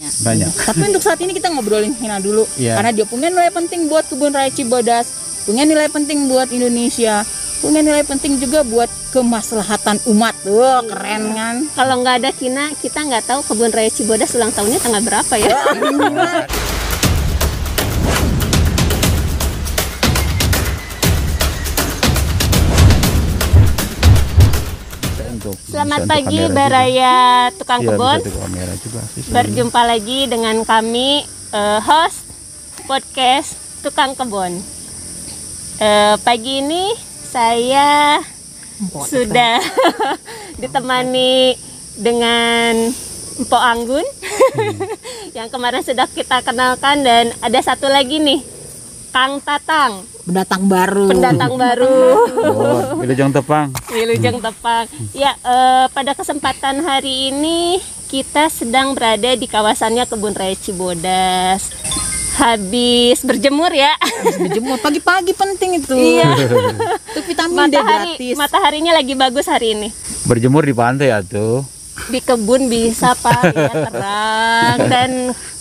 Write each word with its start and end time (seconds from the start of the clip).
Banyak. 0.00 0.48
Tapi 0.48 0.80
untuk 0.88 1.04
saat 1.04 1.20
ini 1.20 1.36
kita 1.36 1.52
ngobrolin 1.52 1.92
Cina 1.92 2.16
dulu 2.16 2.48
Iya. 2.56 2.80
karena 2.80 2.90
dia 2.90 3.04
punya 3.04 3.28
nilai 3.28 3.52
penting 3.52 3.84
buat 3.86 4.08
kebun 4.08 4.32
raya 4.32 4.48
Cibodas, 4.48 5.12
punya 5.44 5.68
nilai 5.68 5.92
penting 5.92 6.24
buat 6.24 6.48
Indonesia, 6.48 7.20
punya 7.60 7.84
nilai 7.84 8.00
penting 8.00 8.40
juga 8.40 8.64
buat 8.64 8.88
kemaslahatan 9.12 10.00
umat. 10.08 10.32
Wah, 10.48 10.80
keren 10.80 11.36
kan? 11.36 11.56
Kalau 11.76 12.00
nggak 12.00 12.24
ada 12.24 12.30
Kina, 12.32 12.72
kita 12.74 13.04
nggak 13.04 13.28
tahu 13.28 13.40
kebun 13.44 13.68
raya 13.68 13.92
Cibodas 13.92 14.32
ulang 14.32 14.48
tahunnya 14.50 14.80
tanggal 14.80 15.02
berapa 15.04 15.34
ya. 15.36 15.56
Selamat 25.90 26.06
pagi 26.22 26.38
Baraya 26.54 27.14
Tukang 27.58 27.82
juga. 27.82 27.98
Kebun. 27.98 28.18
kamera 28.22 28.74
juga 28.78 29.02
sih. 29.10 29.26
Berjumpa 29.26 29.80
lagi 29.82 30.30
dengan 30.30 30.62
kami 30.62 31.26
eh, 31.50 31.80
host 31.82 32.30
podcast 32.86 33.58
Tukang 33.82 34.14
Kebun. 34.14 34.54
Eh, 35.82 36.14
pagi 36.22 36.62
ini 36.62 36.94
saya 37.26 38.22
sudah 39.02 39.58
ditemani 40.62 41.58
dengan 41.98 42.94
Mpo 43.42 43.58
Anggun 43.58 44.06
yang 45.42 45.50
kemarin 45.50 45.82
sudah 45.82 46.06
kita 46.06 46.46
kenalkan 46.46 47.02
dan 47.02 47.34
ada 47.42 47.58
satu 47.66 47.90
lagi 47.90 48.22
nih 48.22 48.46
Kang 49.10 49.38
Tatang 49.38 50.06
Pendatang 50.22 50.62
baru. 50.64 51.10
pendatang 51.10 51.54
baru 51.62 51.98
Oh, 52.40 52.78
Wilujeng 52.96 53.30
Tepang. 53.30 53.74
Wilujeng 53.88 54.38
Tepang. 54.38 54.86
Ya, 55.10 55.34
eh, 55.36 55.86
pada 55.90 56.14
kesempatan 56.14 56.80
hari 56.80 57.30
ini 57.30 57.82
kita 58.06 58.46
sedang 58.48 58.94
berada 58.94 59.34
di 59.34 59.44
kawasannya 59.44 60.06
Kebun 60.06 60.32
Raya 60.32 60.54
Cibodas. 60.54 61.70
Habis 62.36 63.20
berjemur 63.20 63.68
ya. 63.68 63.90
Habis 63.98 64.38
berjemur 64.38 64.78
pagi-pagi 64.78 65.32
penting 65.32 65.70
itu. 65.76 65.92
Iya. 65.92 66.30
Itu 67.10 67.20
vitamin 67.22 67.68
D 67.68 67.76
Matahari 67.76 68.12
gratis. 68.14 68.36
mataharinya 68.36 68.92
lagi 68.94 69.14
bagus 69.14 69.44
hari 69.44 69.74
ini. 69.74 69.88
Berjemur 70.24 70.62
di 70.62 70.72
pantai 70.72 71.10
ya 71.10 71.20
tuh. 71.20 71.66
Di 72.10 72.18
kebun 72.18 72.66
bisa 72.66 73.14
Pak, 73.14 73.42
ya 73.48 73.70
terang 73.86 74.78
dan 74.90 75.10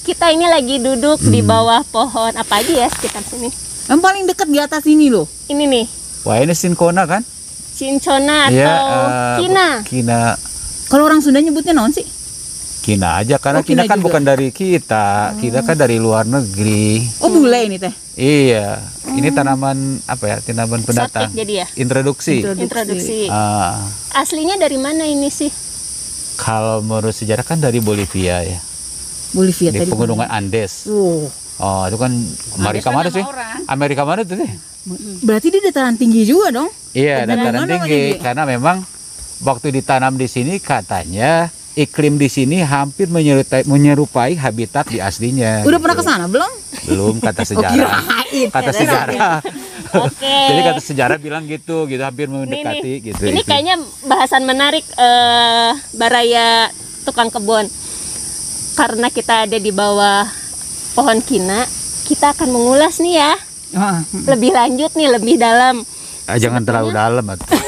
kita 0.01 0.33
ini 0.33 0.43
lagi 0.43 0.81
duduk 0.81 1.21
di 1.21 1.39
bawah 1.39 1.85
pohon 1.85 2.33
apa 2.33 2.57
aja 2.57 2.73
ya 2.75 2.87
sekitar 2.89 3.21
sini. 3.21 3.53
Yang 3.85 3.99
paling 3.99 4.23
dekat 4.25 4.47
di 4.47 4.57
atas 4.57 4.83
ini 4.83 5.13
loh. 5.13 5.29
Ini 5.45 5.63
nih, 5.63 5.85
Wah 6.21 6.41
ini 6.41 6.51
Sinkona 6.51 7.05
kan? 7.05 7.21
cincona 7.69 8.49
atau 8.49 8.57
Iya, 8.57 8.73
eh, 8.75 9.37
kina. 9.39 9.67
Kina. 9.85 10.21
Kalau 10.89 11.05
orang 11.05 11.21
Sunda 11.21 11.39
nyebutnya 11.39 11.71
naon 11.71 11.93
sih? 11.93 12.03
Kina 12.81 13.21
aja 13.21 13.37
karena 13.37 13.61
Oh, 13.61 13.63
Kina 13.63 13.85
Kina, 13.85 13.87
kan 13.87 13.97
juga. 13.97 14.05
bukan 14.09 14.23
dari 14.25 14.49
kita. 14.49 15.37
Kita 15.37 15.61
kan 15.61 15.77
dari 15.77 15.95
luar 15.95 16.25
negeri. 16.25 17.05
Oh, 17.21 17.29
bule 17.29 17.59
ini 17.63 17.77
teh. 17.77 17.93
Iya. 18.17 18.83
Ini 19.07 19.31
tanaman 19.31 20.01
apa 20.03 20.23
ya? 20.25 20.37
Tanaman 20.41 20.81
pendatang. 20.81 21.29
Jadi 21.31 21.53
ya. 21.55 21.67
Introduksi. 21.77 22.41
Introduksi. 22.41 22.65
Introduksi. 22.65 23.19
Ah, 23.29 23.79
Aslinya 24.11 24.57
dari 24.57 24.75
mana 24.75 25.05
ini 25.05 25.29
sih? 25.29 25.47
Kalau 26.39 26.79
menurut 26.79 27.11
sejarah 27.11 27.43
kan 27.43 27.59
dari 27.59 27.83
Bolivia 27.83 28.39
ya. 28.41 28.59
Bolivia 29.29 29.69
Di 29.69 29.83
tadi. 29.83 29.91
pegunungan 29.91 30.25
Andes. 30.25 30.87
Oh. 30.87 31.27
Oh, 31.59 31.83
itu 31.85 31.99
kan 31.99 32.11
Amerika 32.55 32.89
mana 32.89 33.11
sih? 33.11 33.19
Amerika 33.67 34.07
mana 34.07 34.23
tuh? 34.23 34.39
Teh? 34.39 34.51
Berarti 35.21 35.51
dia 35.51 35.61
dataran 35.61 35.99
tinggi 35.99 36.23
juga 36.23 36.55
dong. 36.55 36.71
Iya, 36.95 37.27
dataran 37.27 37.53
mana 37.59 37.67
tinggi 37.67 38.15
lagi? 38.15 38.23
karena 38.23 38.43
memang 38.47 38.77
waktu 39.39 39.75
ditanam 39.75 40.15
di 40.15 40.25
sini 40.25 40.55
katanya 40.57 41.51
iklim 41.75 42.15
di 42.15 42.27
sini 42.27 42.59
hampir 42.59 43.07
menyerupai, 43.07 43.63
menyerupai 43.63 44.33
habitat 44.33 44.87
di 44.87 44.97
aslinya. 44.97 45.67
Udah 45.67 45.77
pernah 45.77 45.95
gitu. 45.95 46.07
ke 46.07 46.09
sana 46.09 46.25
belum? 46.25 46.51
Belum 46.87 47.15
kata 47.19 47.43
Oh, 47.43 47.47
sejarah. 47.49 47.75
kirain. 47.75 48.47
Kata 48.49 48.71
sejarah. 48.71 49.31
Oke. 49.91 50.37
Jadi 50.49 50.61
kata 50.61 50.81
sejarah 50.81 51.17
bilang 51.17 51.43
gitu, 51.43 51.85
gitu 51.85 51.99
hampir 51.99 52.25
Ini, 52.25 52.35
mendekati 52.35 52.79
nih, 52.83 52.97
gitu. 53.03 53.23
ini 53.25 53.41
itu. 53.41 53.47
kayaknya 53.47 53.75
bahasan 54.03 54.43
menarik 54.43 54.85
eh, 54.91 55.71
Baraya 55.93 56.69
tukang 57.03 57.29
kebun. 57.29 57.65
Karena 58.73 59.09
kita 59.09 59.43
ada 59.43 59.57
di 59.57 59.69
bawah 59.69 60.23
pohon 60.93 61.19
kina, 61.19 61.65
kita 62.05 62.31
akan 62.31 62.49
mengulas 62.49 62.97
nih 62.97 63.15
ya 63.17 63.33
Ah, 63.69 64.01
lebih 64.25 64.49
lanjut 64.49 64.89
nih, 64.93 65.09
lebih 65.09 65.37
dalam. 65.37 65.85
Ah, 66.25 66.37
jangan 66.37 66.65
terlalu 66.65 66.89
dalam 66.89 67.21
atuh. 67.23 67.45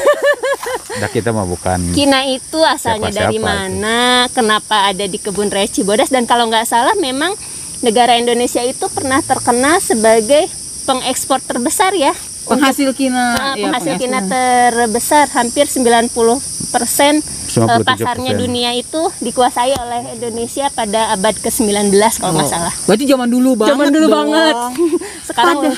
Dah 0.92 1.08
kita 1.08 1.32
mah 1.32 1.46
bukan 1.46 1.94
Kina 1.94 2.26
itu 2.26 2.60
asalnya 2.60 3.10
Siapa-siapa 3.10 3.22
dari 3.24 3.38
itu. 3.38 3.46
mana? 3.46 4.02
Kenapa 4.34 4.90
ada 4.90 5.06
di 5.06 5.16
kebun 5.16 5.48
raya 5.48 5.66
Cibodas? 5.66 6.10
Dan 6.10 6.26
kalau 6.26 6.46
nggak 6.46 6.66
salah, 6.66 6.94
memang 6.96 7.32
negara 7.80 8.18
Indonesia 8.18 8.60
itu 8.60 8.86
pernah 8.90 9.22
terkenal 9.22 9.78
sebagai 9.80 10.50
pengekspor 10.84 11.40
terbesar 11.40 11.94
ya. 11.94 12.14
penghasil 12.42 12.90
kina. 12.92 13.32
Nah, 13.32 13.54
Iya, 13.54 13.70
penghasil 13.70 13.94
penghasil. 13.94 14.02
kina 14.02 14.20
terbesar 14.26 15.26
hampir 15.32 15.66
90 15.66 16.42
persen 16.68 17.22
97%. 17.48 17.86
pasarnya 17.86 18.32
dunia 18.34 18.74
itu 18.74 18.98
dikuasai 19.20 19.72
oleh 19.74 20.02
Indonesia 20.12 20.68
pada 20.70 21.12
abad 21.12 21.38
ke-19 21.38 21.94
kalau 22.18 22.34
nggak 22.34 22.50
Oh. 22.50 22.52
salah. 22.52 22.74
Berarti 22.84 23.06
zaman 23.06 23.28
dulu 23.28 23.56
banget. 23.56 23.72
Zaman 23.72 23.88
dulu 23.90 24.06
dong. 24.06 24.16
banget. 24.18 24.56
Sekarang 25.30 25.58
Ada. 25.62 25.72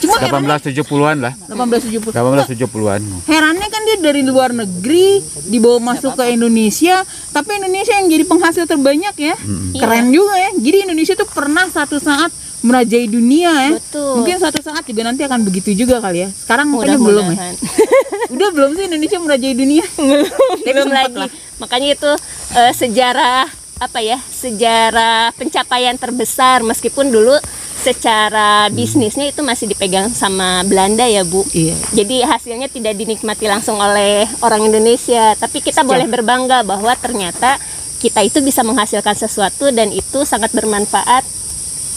Cuma 0.00 0.16
herannya 0.16 0.48
1870-an 0.56 1.16
lah. 1.20 1.32
1870. 1.42 2.08
1870-an. 2.10 3.00
Herannya 3.26 3.68
kan 3.68 3.82
dia 3.82 3.96
dari 4.00 4.22
luar 4.22 4.48
negeri 4.50 5.20
dibawa 5.44 5.92
masuk 5.92 6.16
ke 6.16 6.24
Indonesia, 6.30 7.04
tapi 7.32 7.50
Indonesia 7.54 7.92
yang 7.94 8.08
jadi 8.08 8.24
penghasil 8.24 8.64
terbanyak 8.64 9.12
ya. 9.14 9.34
Keren 9.74 10.08
juga 10.08 10.36
ya. 10.38 10.50
Jadi 10.54 10.76
Indonesia 10.84 11.12
tuh 11.14 11.26
pernah 11.26 11.64
satu 11.66 11.96
saat 11.98 12.32
merajai 12.60 13.08
dunia 13.08 13.50
ya. 13.50 13.70
Betul. 13.76 14.14
Mungkin 14.20 14.36
suatu 14.36 14.60
saat 14.60 14.84
juga 14.84 15.02
nanti 15.04 15.24
akan 15.24 15.40
begitu 15.44 15.72
juga 15.72 16.00
kali 16.00 16.24
ya. 16.24 16.28
Sekarang 16.28 16.68
mukanya 16.68 17.00
belum 17.00 17.26
ya. 17.32 17.56
Udah 18.34 18.48
belum 18.52 18.70
sih 18.76 18.84
Indonesia 18.86 19.18
merajai 19.18 19.52
dunia? 19.56 19.84
belum 20.66 20.86
sempat 20.88 21.10
lagi. 21.10 21.18
lah. 21.26 21.30
Makanya 21.60 21.88
itu 21.96 22.10
eh, 22.56 22.72
sejarah 22.76 23.48
apa 23.80 23.98
ya? 24.04 24.20
Sejarah 24.28 25.32
pencapaian 25.34 25.96
terbesar 25.96 26.60
meskipun 26.60 27.08
dulu 27.08 27.34
secara 27.80 28.68
bisnisnya 28.68 29.32
itu 29.32 29.40
masih 29.40 29.64
dipegang 29.72 30.12
sama 30.12 30.60
Belanda 30.68 31.08
ya, 31.08 31.24
Bu. 31.24 31.48
Iya. 31.56 31.72
Jadi 31.96 32.20
hasilnya 32.20 32.68
tidak 32.68 32.92
dinikmati 32.92 33.48
langsung 33.48 33.80
oleh 33.80 34.28
orang 34.44 34.68
Indonesia, 34.68 35.32
tapi 35.40 35.64
kita 35.64 35.80
boleh 35.80 36.04
berbangga 36.04 36.60
bahwa 36.60 36.92
ternyata 37.00 37.56
kita 38.00 38.20
itu 38.20 38.44
bisa 38.44 38.60
menghasilkan 38.60 39.16
sesuatu 39.16 39.72
dan 39.72 39.88
itu 39.92 40.28
sangat 40.28 40.52
bermanfaat 40.52 41.39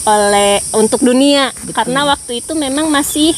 oleh 0.04 0.52
untuk 0.72 1.00
dunia 1.00 1.48
karena 1.70 2.04
waktu 2.06 2.38
itu 2.38 2.52
memang 2.52 2.86
masih 2.86 3.32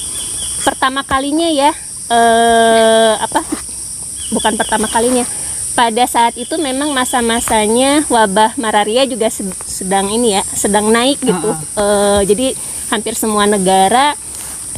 pertama 0.61 1.03
kalinya 1.03 1.47
ya 1.47 1.71
eh 2.09 3.15
apa 3.17 3.43
bukan 4.29 4.55
pertama 4.55 4.87
kalinya 4.87 5.23
pada 5.73 6.03
saat 6.05 6.35
itu 6.35 6.57
memang 6.57 6.91
masa-masanya 6.91 8.03
wabah 8.07 8.57
malaria 8.57 9.05
juga 9.05 9.29
sed- 9.29 9.53
sedang 9.63 10.09
ini 10.09 10.35
ya 10.35 10.43
sedang 10.45 10.89
naik 10.89 11.21
gitu 11.21 11.51
Eh, 11.77 12.21
jadi 12.25 12.47
hampir 12.89 13.13
semua 13.13 13.45
negara 13.45 14.17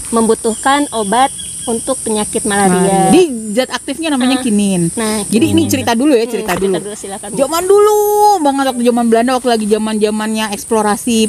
membutuhkan 0.09 0.89
obat 0.91 1.31
untuk 1.65 2.01
penyakit 2.01 2.43
malaria. 2.43 3.13
Di 3.13 3.29
zat 3.53 3.69
aktifnya 3.71 4.09
namanya 4.09 4.41
kinin. 4.41 4.89
Nah, 4.97 5.21
Jadi 5.23 5.53
ini 5.53 5.63
kinin. 5.63 5.71
cerita 5.71 5.93
dulu 5.93 6.17
ya, 6.17 6.25
Hmm, 6.25 6.33
cerita 6.33 6.53
dulu. 6.57 6.81
silakan. 6.97 7.29
Zaman 7.31 7.63
dulu 7.63 7.97
banget 8.41 8.65
waktu 8.67 8.83
zaman 8.83 9.05
Belanda 9.07 9.37
waktu 9.37 9.49
lagi 9.51 9.67
zaman-zamannya 9.69 10.45
eksplorasi 10.51 11.29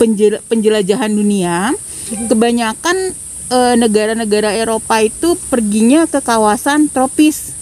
penjel- 0.00 0.40
penjelajahan 0.48 1.12
dunia, 1.12 1.76
kebanyakan 2.26 3.12
eh, 3.50 3.74
negara-negara 3.76 4.56
Eropa 4.56 5.04
itu 5.04 5.36
perginya 5.52 6.08
ke 6.08 6.24
kawasan 6.24 6.88
tropis. 6.88 7.52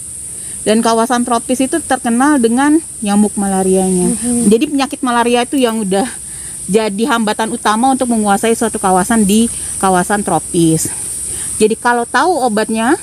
Dan 0.63 0.79
kawasan 0.79 1.23
tropis 1.23 1.65
itu 1.65 1.79
terkenal 1.81 2.37
dengan 2.37 2.77
nyamuk 2.99 3.33
malarianya. 3.35 4.11
Jadi 4.47 4.69
penyakit 4.69 4.99
malaria 5.01 5.43
itu 5.43 5.55
yang 5.55 5.81
udah 5.81 6.05
jadi 6.69 7.03
hambatan 7.09 7.49
utama 7.49 7.89
untuk 7.89 8.11
menguasai 8.11 8.53
suatu 8.53 8.77
kawasan 8.77 9.25
di 9.25 9.49
kawasan 9.81 10.21
tropis. 10.21 10.91
Jadi 11.57 11.73
kalau 11.73 12.05
tahu 12.05 12.37
obatnya, 12.45 12.93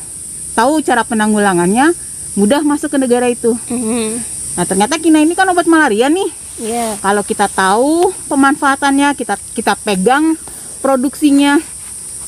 tahu 0.54 0.78
cara 0.80 1.02
penanggulangannya, 1.02 1.90
mudah 2.38 2.62
masuk 2.62 2.94
ke 2.94 2.98
negara 3.00 3.26
itu. 3.26 3.56
Mhm. 3.66 4.22
Nah 4.54 4.64
ternyata 4.64 4.96
kina 5.02 5.18
ini 5.18 5.34
kan 5.34 5.48
obat 5.50 5.66
malaria 5.66 6.06
nih. 6.06 6.30
Iya. 6.56 6.96
Kalau 7.00 7.22
kita 7.22 7.46
tahu 7.52 8.12
pemanfaatannya, 8.28 9.12
kita 9.12 9.36
kita 9.52 9.76
pegang 9.84 10.36
produksinya, 10.80 11.60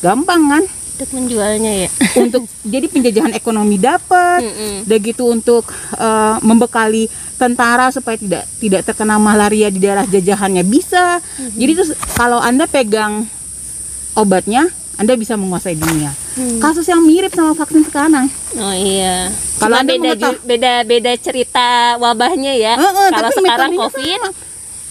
gampang 0.05 0.43
kan? 0.49 0.65
Untuk 0.99 1.11
menjualnya 1.15 1.87
ya. 1.87 1.89
Untuk 2.27 2.51
jadi 2.67 2.91
penjajahan 2.91 3.33
ekonomi 3.39 3.79
dapat, 3.79 4.43
Mm-mm. 4.43 4.75
udah 4.91 4.99
gitu 4.99 5.31
untuk 5.31 5.71
eh, 5.95 6.37
membekali 6.43 7.07
tentara 7.39 7.95
supaya 7.95 8.19
tidak 8.19 8.45
tidak 8.59 8.83
terkena 8.83 9.15
malaria 9.15 9.71
di 9.71 9.79
daerah 9.79 10.03
jajahannya 10.03 10.67
bisa. 10.67 11.23
Jadi 11.55 11.73
terus 11.79 11.95
kalau 12.19 12.43
anda 12.43 12.67
pegang 12.67 13.31
obatnya, 14.19 14.67
anda 14.99 15.15
bisa 15.15 15.35
menguasai 15.35 15.75
dunia. 15.75 16.11
Kasus 16.59 16.83
yang 16.85 17.00
mirip 17.00 17.31
sama 17.31 17.55
vaksin 17.55 17.83
sekarang. 17.83 18.27
Oh 18.53 18.75
iya. 18.75 19.31
Kalau 19.56 19.73
Cuma 19.73 19.81
Anda 19.81 19.95
beda 19.95 20.03
mengetahui- 20.12 20.43
beda 20.45 20.73
beda 20.85 21.12
cerita 21.17 21.69
wabahnya 21.97 22.53
ya. 22.53 22.75
Heeh, 22.75 23.09
Kalau 23.09 23.31
tapi 23.31 23.39
sekarang 23.41 23.71
Covid 23.79 24.19
sama. 24.21 24.31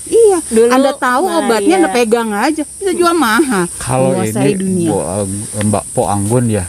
Iya, 0.07 0.39
Dulu 0.41 0.71
Anda 0.71 0.91
tahu 0.93 1.23
malaria. 1.25 1.39
obatnya 1.43 1.75
Anda 1.77 1.89
pegang 1.91 2.29
aja, 2.31 2.63
bisa 2.63 2.91
jual 2.93 3.11
mahal. 3.11 3.67
Kalau 3.77 4.15
Menguasai 4.15 4.47
ini 4.47 4.55
dunia. 4.55 4.87
Bu, 4.87 4.97
eh, 5.03 5.25
Mbak 5.61 5.83
Po 5.91 6.07
Anggun 6.07 6.45
ya. 6.47 6.63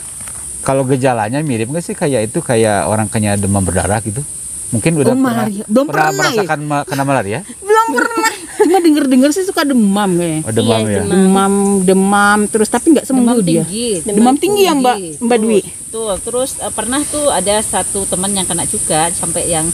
Kalau 0.60 0.82
gejalanya 0.82 1.38
mirip 1.40 1.70
nggak 1.70 1.80
sih 1.80 1.94
kayak 1.94 2.28
itu 2.28 2.42
kayak 2.42 2.84
orang 2.84 3.06
kena 3.06 3.38
demam 3.38 3.62
berdarah 3.62 4.02
gitu? 4.02 4.26
Mungkin 4.68 4.98
udah 4.98 5.06
Oh, 5.08 5.16
pernah. 5.16 5.46
Belum 5.64 5.86
pernah 5.86 6.10
ya? 6.10 6.18
merasakan 6.18 6.58
kena 6.84 7.02
malaria? 7.02 7.40
Belum 7.56 7.86
pernah. 7.94 8.30
Cuma 8.68 8.78
denger-denger 8.78 9.30
sih 9.32 9.42
suka 9.42 9.64
demam 9.64 10.12
kayaknya. 10.12 10.40
Oh, 10.42 10.52
demam 10.52 10.78
Iya, 10.78 10.84
ya. 10.84 11.00
demam. 11.00 11.16
Demam, 11.16 11.52
demam 11.82 12.38
terus 12.46 12.68
tapi 12.68 12.92
nggak 12.92 13.02
sembuh 13.02 13.24
demam 13.24 13.40
dia. 13.40 13.64
tinggi 13.64 13.88
Demam 14.04 14.36
tinggi 14.36 14.62
ya 14.62 14.72
Mbak 14.74 14.96
Mbak 15.18 15.38
Dwi. 15.40 15.60
Betul. 15.64 16.12
Terus 16.20 16.50
eh, 16.58 16.68
pernah 16.68 17.00
tuh 17.02 17.26
ada 17.28 17.56
satu 17.58 18.04
teman 18.04 18.28
yang 18.30 18.44
kena 18.44 18.62
juga 18.62 19.08
sampai 19.10 19.48
yang 19.48 19.64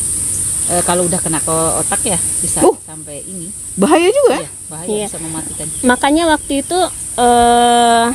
eh, 0.70 0.82
kalau 0.82 1.05
udah 1.05 1.19
kena 1.19 1.43
ke 1.43 1.56
otak 1.76 2.06
ya 2.06 2.19
bisa 2.38 2.62
Oh. 2.62 2.79
sampai 2.81 3.20
ini. 3.20 3.50
Bahaya 3.75 4.06
juga 4.08 4.32
ya. 4.32 4.41
Iya, 4.41 4.50
bahaya 4.70 4.87
Iya. 4.88 5.06
bisa 5.11 5.19
mematikan. 5.19 5.67
Makanya 5.82 6.23
waktu 6.31 6.62
itu 6.62 6.79
eh 7.17 8.06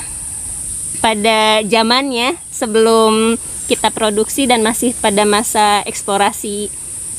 pada 1.00 1.40
zamannya 1.64 2.36
sebelum 2.50 3.36
kita 3.68 3.88
produksi 3.90 4.44
dan 4.44 4.60
masih 4.60 4.92
pada 4.96 5.24
masa 5.24 5.84
eksplorasi 5.84 6.68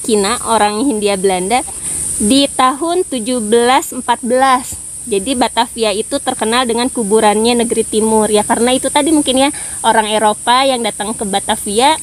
Kina 0.01 0.41
orang 0.43 0.81
Hindia 0.83 1.15
Belanda 1.15 1.61
di 2.21 2.45
tahun 2.53 3.09
1714. 3.09 4.05
Jadi 5.09 5.33
Batavia 5.33 5.91
itu 5.97 6.21
terkenal 6.21 6.69
dengan 6.69 6.93
kuburannya 6.93 7.65
negeri 7.65 7.89
timur 7.89 8.29
ya 8.29 8.45
karena 8.45 8.77
itu 8.77 8.93
tadi 8.93 9.11
mungkin 9.11 9.49
ya 9.49 9.51
orang 9.81 10.07
Eropa 10.13 10.63
yang 10.69 10.85
datang 10.85 11.17
ke 11.17 11.25
Batavia 11.25 11.97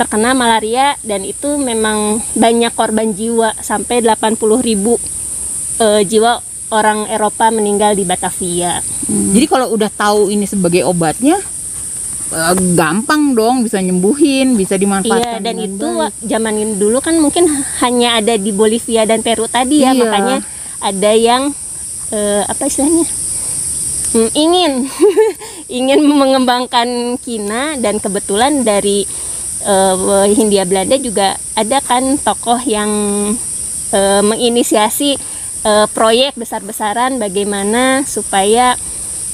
terkena 0.00 0.32
malaria 0.32 0.96
dan 1.04 1.22
itu 1.28 1.60
memang 1.60 2.24
banyak 2.32 2.72
korban 2.72 3.12
jiwa 3.12 3.52
sampai 3.60 4.00
80.000 4.00 4.40
ribu 4.64 4.96
eh, 5.78 6.02
jiwa 6.08 6.40
orang 6.72 7.04
Eropa 7.12 7.52
meninggal 7.52 7.92
di 7.92 8.08
Batavia. 8.08 8.80
Jadi 9.06 9.44
kalau 9.44 9.76
udah 9.76 9.92
tahu 9.92 10.32
ini 10.32 10.48
sebagai 10.48 10.88
obatnya 10.88 11.36
eh, 12.32 12.54
gampang 12.72 13.32
dong 13.32 13.62
bisa 13.62 13.78
nyembuhin, 13.78 14.56
bisa 14.56 14.74
Iya 14.74 14.82
dimanfaatkan. 14.82 15.40
dan 15.40 15.54
dengan 15.54 15.68
itu 15.68 15.88
baik. 16.00 16.12
zaman 16.24 16.54
dulu 16.76 16.98
kan 16.98 17.14
mungkin 17.16 17.44
hanya 17.78 18.18
ada 18.18 18.34
di 18.34 18.50
Bolivia 18.50 19.04
dan 19.04 19.20
Peru 19.20 19.46
tadi 19.46 19.80
ya 19.80 19.92
Iya. 19.92 20.00
makanya 20.00 20.36
ada 20.80 21.12
yang 21.12 21.42
eh, 22.10 22.42
apa 22.42 22.64
istilahnya 22.64 23.06
Hmm, 24.12 24.28
ingin 24.36 24.72
ingin 25.72 26.04
mengembangkan 26.04 27.16
Kina 27.16 27.80
dan 27.80 27.96
kebetulan 27.96 28.60
dari 28.60 29.08
eh, 29.64 29.96
Hindia 30.28 30.68
Belanda 30.68 31.00
juga 31.00 31.32
ada 31.54 31.80
kan 31.80 32.20
tokoh 32.20 32.60
yang 32.60 32.92
eh, 33.88 34.20
menginisiasi 34.20 35.16
eh, 35.64 35.86
proyek 35.88 36.36
besar-besaran 36.36 37.16
bagaimana 37.16 38.04
supaya 38.04 38.76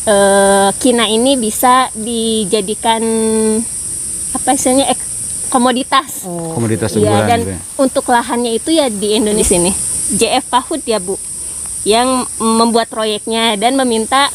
eh, 0.05 0.69
Kina 0.77 1.07
ini 1.07 1.35
bisa 1.35 1.89
dijadikan 1.93 3.03
apa 4.31 4.49
istilahnya 4.53 4.87
ek- 4.89 5.09
komoditas. 5.49 6.23
Oh. 6.23 6.53
Komoditas 6.53 6.93
unggulan 6.93 7.25
dan 7.25 7.41
gitu 7.41 7.51
ya. 7.51 7.61
untuk 7.79 8.05
lahannya 8.05 8.53
itu 8.53 8.71
ya 8.71 8.87
di 8.87 9.17
Indonesia 9.17 9.57
ini 9.57 9.73
JF 10.11 10.45
Pahud 10.47 10.85
ya 10.85 11.01
Bu 11.01 11.17
yang 11.83 12.27
membuat 12.37 12.87
proyeknya 12.87 13.57
dan 13.57 13.73
meminta 13.75 14.29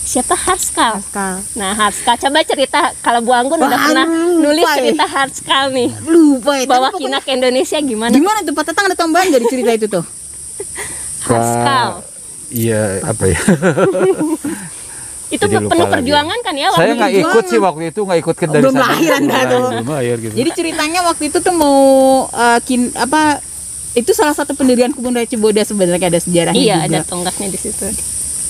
siapa 0.00 0.32
Harskal. 0.32 1.02
Pascal. 1.02 1.42
Nah 1.52 1.74
Harskal 1.74 2.16
coba 2.16 2.40
cerita 2.40 2.94
kalau 3.02 3.20
Bu 3.20 3.34
Anggun 3.34 3.60
udah 3.60 3.68
Wah, 3.68 3.84
pernah 3.84 4.06
lupa 4.06 4.40
nulis 4.40 4.64
ya. 4.64 4.74
cerita 4.78 5.04
Harskal 5.04 5.64
nih 5.68 5.90
Lupa 6.00 6.52
ya. 6.56 6.64
bawa 6.64 6.88
pokoknya- 6.88 7.18
Kina 7.20 7.26
ke 7.26 7.30
Indonesia 7.34 7.78
gimana? 7.78 8.14
Gimana 8.14 8.38
tuh 8.40 8.54
Pak 8.54 8.72
ada 8.72 8.94
tambahan 8.94 9.28
dari 9.28 9.44
cerita 9.44 9.70
itu 9.74 9.86
tuh? 9.90 10.04
Harskal. 11.28 12.07
Iya, 12.48 13.04
apa 13.04 13.24
ya? 13.26 13.38
Itu 15.28 15.44
Jadi 15.44 15.60
penuh 15.60 15.84
lagi. 15.84 15.92
perjuangan 15.92 16.38
kan 16.40 16.54
ya 16.56 16.68
Saya 16.72 16.88
waktu 16.88 16.96
nggak 16.96 17.12
itu? 17.12 17.20
ikut 17.22 17.44
sih 17.44 17.58
waktu 17.60 17.82
itu 17.86 18.00
nggak 18.00 18.18
ikut 18.18 18.34
ke 18.34 18.44
dari 18.44 18.62
Belum 18.64 18.74
sana. 18.74 18.84
lahir 18.86 19.10
Anda 19.12 19.36
Belum 19.36 19.44
tuh. 19.44 19.68
belum 19.70 19.88
lahir 19.92 20.16
gitu. 20.18 20.34
Jadi 20.34 20.50
ceritanya 20.54 21.00
waktu 21.04 21.22
itu 21.26 21.38
tuh 21.38 21.52
mau 21.52 21.78
uh, 22.26 22.58
kin 22.62 22.88
apa 22.94 23.44
itu 23.92 24.10
salah 24.10 24.32
satu 24.32 24.52
pendirian 24.52 24.88
kebun 24.88 25.12
raya 25.12 25.26
Ciboda 25.26 25.60
sebenarnya 25.60 26.08
ada 26.08 26.16
sejarahnya 26.18 26.56
Iya 26.56 26.76
juga. 26.78 26.88
ada 26.88 26.98
tonggaknya 27.04 27.48
di 27.50 27.58
situ. 27.58 27.86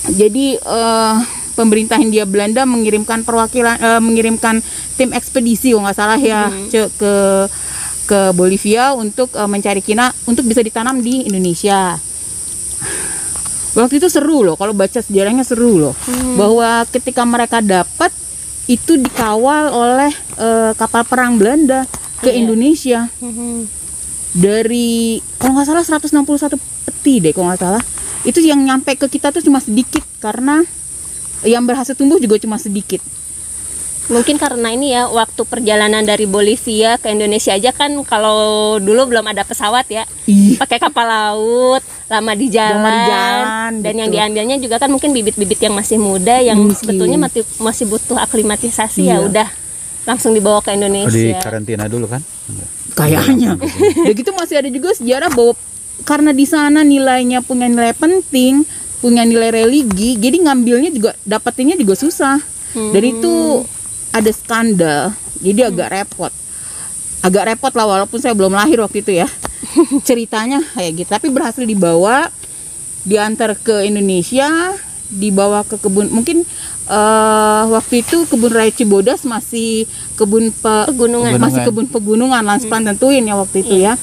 Jadi 0.09 0.55
eh, 0.55 1.15
pemerintah 1.53 1.97
Hindia 1.97 2.23
Belanda 2.23 2.63
mengirimkan 2.63 3.21
perwakilan 3.21 3.75
eh, 3.75 3.99
mengirimkan 3.99 4.63
tim 4.95 5.11
ekspedisi 5.11 5.73
kalau 5.73 5.83
nggak 5.83 5.97
salah 5.97 6.15
ya 6.15 6.47
Ce- 6.69 6.91
ke 6.93 7.13
ke 8.05 8.31
Bolivia 8.31 8.93
untuk 8.93 9.33
eh, 9.33 9.43
mencari 9.45 9.81
kina 9.81 10.15
untuk 10.23 10.45
bisa 10.45 10.61
ditanam 10.61 10.95
di 10.97 11.25
Indonesia. 11.25 11.99
Waktu 13.71 13.97
itu 13.97 14.07
seru 14.07 14.41
loh 14.41 14.53
kalau 14.53 14.71
baca 14.71 14.97
sejarahnya 14.97 15.41
seru 15.41 15.77
loh. 15.77 15.93
Bahwa 16.33 16.83
ketika 16.85 17.21
mereka 17.23 17.59
dapat 17.59 18.09
itu 18.65 18.95
dikawal 18.95 19.69
oleh 19.69 20.11
eh, 20.35 20.71
kapal 20.73 21.03
perang 21.03 21.35
Belanda 21.35 21.85
ke 22.19 22.29
Iya. 22.29 22.37
Indonesia. 22.39 22.99
Mhm. 23.19 23.81
dari 24.29 25.17
kalau 25.41 25.57
nggak 25.57 25.65
salah 25.65 25.81
161 25.81 26.53
peti 26.85 27.17
deh 27.17 27.33
kalau 27.33 27.49
nggak 27.49 27.59
salah. 27.59 27.83
Itu 28.21 28.37
yang 28.39 28.61
nyampe 28.61 28.93
ke 28.93 29.09
kita 29.09 29.29
tuh 29.29 29.41
cuma 29.41 29.57
sedikit 29.57 30.05
karena 30.19 30.61
yang 31.41 31.63
berhasil 31.63 31.95
tumbuh 31.95 32.21
juga 32.21 32.37
cuma 32.37 32.55
sedikit 32.55 33.01
Mungkin 34.09 34.35
karena 34.35 34.73
ini 34.73 34.89
ya 34.89 35.05
waktu 35.05 35.45
perjalanan 35.45 36.01
dari 36.01 36.25
Bolivia 36.25 36.97
ke 36.97 37.07
Indonesia 37.07 37.53
aja 37.53 37.69
kan 37.69 37.93
kalau 38.03 38.75
dulu 38.77 39.05
belum 39.05 39.21
ada 39.23 39.45
pesawat 39.45 39.85
ya. 39.85 40.03
Iya. 40.25 40.57
Pakai 40.57 40.81
kapal 40.81 41.05
laut, 41.05 41.79
lama 42.07 42.33
di 42.33 42.49
jalan. 42.49 42.73
Lama 42.75 42.89
di 42.89 43.01
jalan, 43.05 43.71
dan 43.79 43.93
yang 43.95 44.09
betul. 44.09 44.17
diambilnya 44.17 44.57
juga 44.57 44.75
kan 44.77 44.89
mungkin 44.89 45.13
bibit-bibit 45.13 45.61
yang 45.61 45.77
masih 45.77 46.01
muda 46.01 46.41
yang 46.41 46.57
Mungkin. 46.57 46.73
sebetulnya 46.75 47.21
masih 47.21 47.45
masih 47.57 47.85
butuh 47.85 48.17
aklimatisasi 48.17 49.05
ya 49.05 49.21
Iya. 49.21 49.27
udah 49.29 49.47
langsung 50.03 50.33
dibawa 50.33 50.57
ke 50.59 50.67
Oh, 50.67 50.73
di 50.73 50.77
Indonesia. 50.81 51.37
karantina 51.37 51.85
dulu 51.85 52.09
kan? 52.09 52.25
kayaknya 52.97 53.55
udah 53.55 54.11
gitu 54.11 54.33
masih 54.33 54.55
ada 54.57 54.67
juga 54.67 54.89
sejarah 54.91 55.29
bahwa 55.29 55.53
karena 56.01 56.33
di 56.33 56.43
sana 56.43 56.81
nilainya 56.81 57.39
punya 57.39 57.69
nilai 57.69 57.93
penting 57.93 58.65
punya 58.99 59.23
nilai 59.23 59.53
religi 59.53 60.17
jadi 60.17 60.35
ngambilnya 60.41 60.89
juga 60.89 61.11
dapetinnya 61.21 61.77
juga 61.77 61.93
susah 61.93 62.41
dan 62.73 63.03
itu 63.03 63.63
ada 64.11 64.29
skandal 64.29 65.13
jadi 65.37 65.67
agak 65.67 65.89
repot. 65.89 66.33
Agak 67.19 67.43
repot 67.47 67.73
lah 67.73 67.85
walaupun 67.85 68.17
saya 68.17 68.31
belum 68.31 68.51
lahir 68.51 68.79
waktu 68.79 68.99
itu 68.99 69.11
ya. 69.15 69.27
Ceritanya 70.07 70.63
kayak 70.69 70.91
gitu 70.97 71.09
tapi 71.09 71.27
berhasil 71.27 71.61
dibawa 71.61 72.31
diantar 73.01 73.55
ke 73.55 73.83
Indonesia 73.83 74.75
dibawa 75.09 75.63
ke 75.63 75.75
kebun 75.75 76.07
mungkin 76.09 76.45
eh, 76.85 77.63
waktu 77.65 78.03
itu 78.03 78.23
kebun 78.25 78.51
raya 78.51 78.69
Cibodas 78.69 79.23
masih 79.23 79.83
kebun 80.13 80.51
pe- 80.51 80.87
Pegunungan. 80.87 81.37
masih 81.37 81.65
kebun 81.65 81.85
pegunungan 81.87 82.41
Lansplan 82.41 82.85
tentuin 82.85 83.21
ya 83.21 83.35
waktu 83.35 83.61
itu 83.61 83.75
ya. 83.79 83.95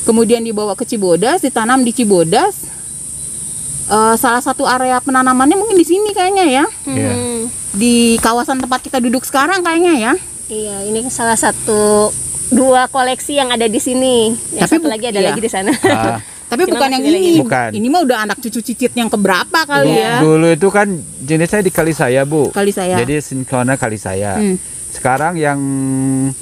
Kemudian 0.00 0.40
dibawa 0.40 0.72
ke 0.74 0.84
Cibodas 0.84 1.40
ditanam 1.40 1.80
di 1.80 1.92
Cibodas. 1.92 2.66
Eh, 3.86 4.14
salah 4.16 4.38
satu 4.38 4.62
area 4.64 4.98
penanamannya 4.98 5.56
mungkin 5.56 5.74
di 5.74 5.84
sini 5.84 6.10
kayaknya 6.10 6.44
ya. 6.46 6.64
Iya. 6.86 7.12
Di 7.70 8.18
kawasan 8.18 8.58
tempat 8.58 8.82
kita 8.82 8.98
duduk 8.98 9.22
sekarang 9.22 9.62
kayaknya 9.62 9.94
ya 9.96 10.12
Iya, 10.50 10.82
ini 10.82 11.06
salah 11.14 11.38
satu 11.38 12.10
dua 12.50 12.90
koleksi 12.90 13.38
yang 13.38 13.54
ada 13.54 13.70
di 13.70 13.78
sini. 13.78 14.34
Yang 14.50 14.66
Tapi 14.66 14.74
satu 14.82 14.88
lagi 14.90 15.06
ada 15.06 15.20
iya. 15.22 15.28
lagi 15.30 15.38
di 15.38 15.46
sana. 15.46 15.70
Ah, 15.86 16.18
tapi 16.50 16.66
Cuma 16.66 16.74
bukan 16.74 16.88
yang 16.90 17.04
ini. 17.06 17.38
Bukan. 17.38 17.70
ini 17.70 17.86
mah 17.86 18.02
udah 18.02 18.18
anak 18.26 18.42
cucu 18.42 18.58
cicit 18.58 18.90
yang 18.90 19.06
keberapa 19.06 19.62
kali 19.62 19.94
ya 19.94 20.18
Dulu 20.18 20.50
itu 20.50 20.66
kan 20.74 20.90
jenisnya 21.22 21.62
di 21.62 21.70
kali 21.70 21.94
saya, 21.94 22.26
Bu. 22.26 22.50
kali 22.50 22.74
saya 22.74 22.98
Jadi 22.98 23.22
sinkronnya 23.22 23.78
kali 23.78 23.94
saya. 23.94 24.42
Hmm. 24.42 24.58
Sekarang 24.90 25.38
yang 25.38 25.62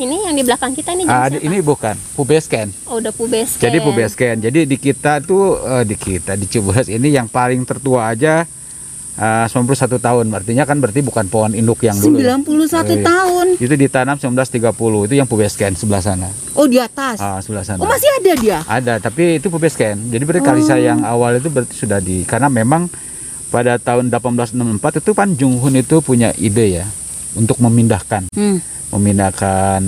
ini 0.01 0.25
yang 0.25 0.33
di 0.33 0.41
belakang 0.41 0.73
kita 0.73 0.97
ini 0.97 1.05
ah, 1.05 1.29
di- 1.29 1.45
ini 1.45 1.61
bukan 1.61 1.93
pubesken. 2.17 2.73
apa? 2.73 2.89
Oh, 2.89 2.97
udah 2.97 3.13
pubes. 3.13 3.61
Jadi 3.61 3.77
pubesken. 3.85 4.41
Jadi 4.41 4.65
di 4.65 4.81
kita 4.81 5.21
tuh 5.21 5.61
eh, 5.61 5.85
di 5.85 6.01
kita 6.01 6.33
di 6.33 6.49
Cibodas 6.49 6.89
ini 6.89 7.13
yang 7.13 7.29
paling 7.29 7.61
tertua 7.69 8.09
aja 8.09 8.49
eh, 9.19 9.47
91 9.47 9.99
tahun. 9.99 10.31
Artinya 10.31 10.63
kan 10.63 10.79
berarti 10.79 11.01
bukan 11.01 11.27
pohon 11.27 11.53
induk 11.53 11.83
yang 11.83 11.95
dulu. 11.95 12.17
ya. 12.17 12.39
91 12.39 12.95
Iya. 12.95 13.05
tahun 13.05 13.47
Itu 13.59 13.75
ditanam 13.75 14.17
1930. 14.17 14.71
Itu 15.05 15.15
yang 15.15 15.27
pubesken 15.27 15.75
sebelah 15.75 16.01
sana. 16.01 16.31
oh 16.53 16.65
di 16.65 16.79
atas 16.79 17.19
Ah, 17.19 17.39
sebelah 17.39 17.63
sana. 17.63 17.79
oh 17.79 17.87
masih 17.87 18.07
ada 18.15 18.33
dia 18.35 18.59
Ada, 18.65 18.95
tapi 19.01 19.37
itu 19.37 19.49
pubesken. 19.49 20.09
Jadi 20.09 20.23
berarti 20.23 20.43
kali 20.43 20.61
Oh. 20.61 20.67
saya 20.67 20.83
yang 20.89 21.03
awal 21.03 21.35
itu 21.35 21.49
berarti 21.49 21.75
sudah 21.75 21.99
di 21.99 22.23
karena 22.23 22.47
memang 22.49 22.87
pada 23.49 23.77
tahun 23.77 24.09
1864 24.09 24.55
itu 24.99 25.11
kan 25.13 25.29
Jung 25.33 25.57
Hun 25.57 25.75
itu 25.75 25.99
punya 25.99 26.31
ide 26.37 26.67
ya 26.75 26.87
untuk 27.33 27.57
memindahkan 27.59 28.29
hmm. 28.31 28.59
memindahkan 28.91 29.81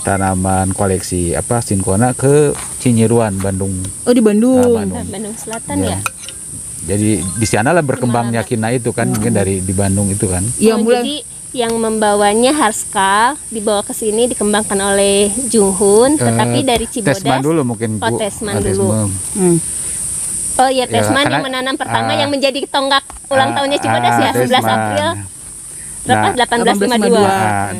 tanaman 0.00 0.68
koleksi 0.70 1.32
apa 1.32 1.60
sinkona 1.60 2.12
ke 2.12 2.52
Cinyiruan 2.76 3.36
Bandung. 3.36 3.76
oh 4.02 4.12
di 4.12 4.20
Bandung 4.20 4.56
Ah, 4.58 4.68
Bandung. 4.78 4.98
Nah, 4.98 5.04
Bandung 5.06 5.34
Selatan 5.34 5.76
Ya. 5.78 5.88
ya. 5.90 5.98
Jadi 6.84 7.10
di 7.20 7.46
sana 7.46 7.72
lah 7.72 7.80
berkembangnya 7.80 8.44
kina 8.44 8.68
itu 8.68 8.92
kan 8.92 9.08
mungkin 9.08 9.32
dari 9.32 9.58
di 9.58 9.72
Bandung 9.72 10.08
itu 10.08 10.28
kan. 10.28 10.44
Iya 10.56 10.76
Oh, 10.76 10.78
mulai 10.78 11.00
Jadi 11.00 11.16
yang 11.54 11.72
membawanya 11.72 12.52
Harskal 12.52 13.38
dibawa 13.48 13.80
ke 13.80 13.94
sini 13.94 14.26
dikembangkan 14.26 14.76
oleh 14.76 15.30
Jung 15.48 15.70
Hun, 15.70 16.18
tetapi 16.18 16.60
Eh, 16.60 16.66
dari 16.66 16.84
Cibodas. 16.84 17.22
Tesman 17.22 17.40
dulu 17.40 17.60
mungkin 17.64 17.96
Oh, 17.96 18.10
Bu. 18.10 18.18
Tesman 18.18 18.52
Ah, 18.52 18.60
dulu. 18.60 18.84
Tesman. 18.84 19.08
Hmm. 19.32 19.58
Oh 20.54 20.68
iya, 20.68 20.84
Ya, 20.84 20.92
Tesman 20.92 21.14
karena- 21.20 21.30
yang 21.32 21.44
menanam 21.44 21.74
pertama 21.74 22.10
ah, 22.10 22.18
yang 22.18 22.30
menjadi 22.30 22.60
tonggak 22.66 23.02
ulang 23.26 23.50
Ah, 23.50 23.54
tahunnya 23.56 23.78
Cibodas 23.80 24.14
ya, 24.14 24.24
ah, 24.24 24.34
11 24.34 24.50
Desman. 24.50 24.74
April. 24.76 25.08
Berapa? 26.04 26.20
Nah, 26.20 26.32
1852. 26.36 27.16
Nah, 27.16 27.70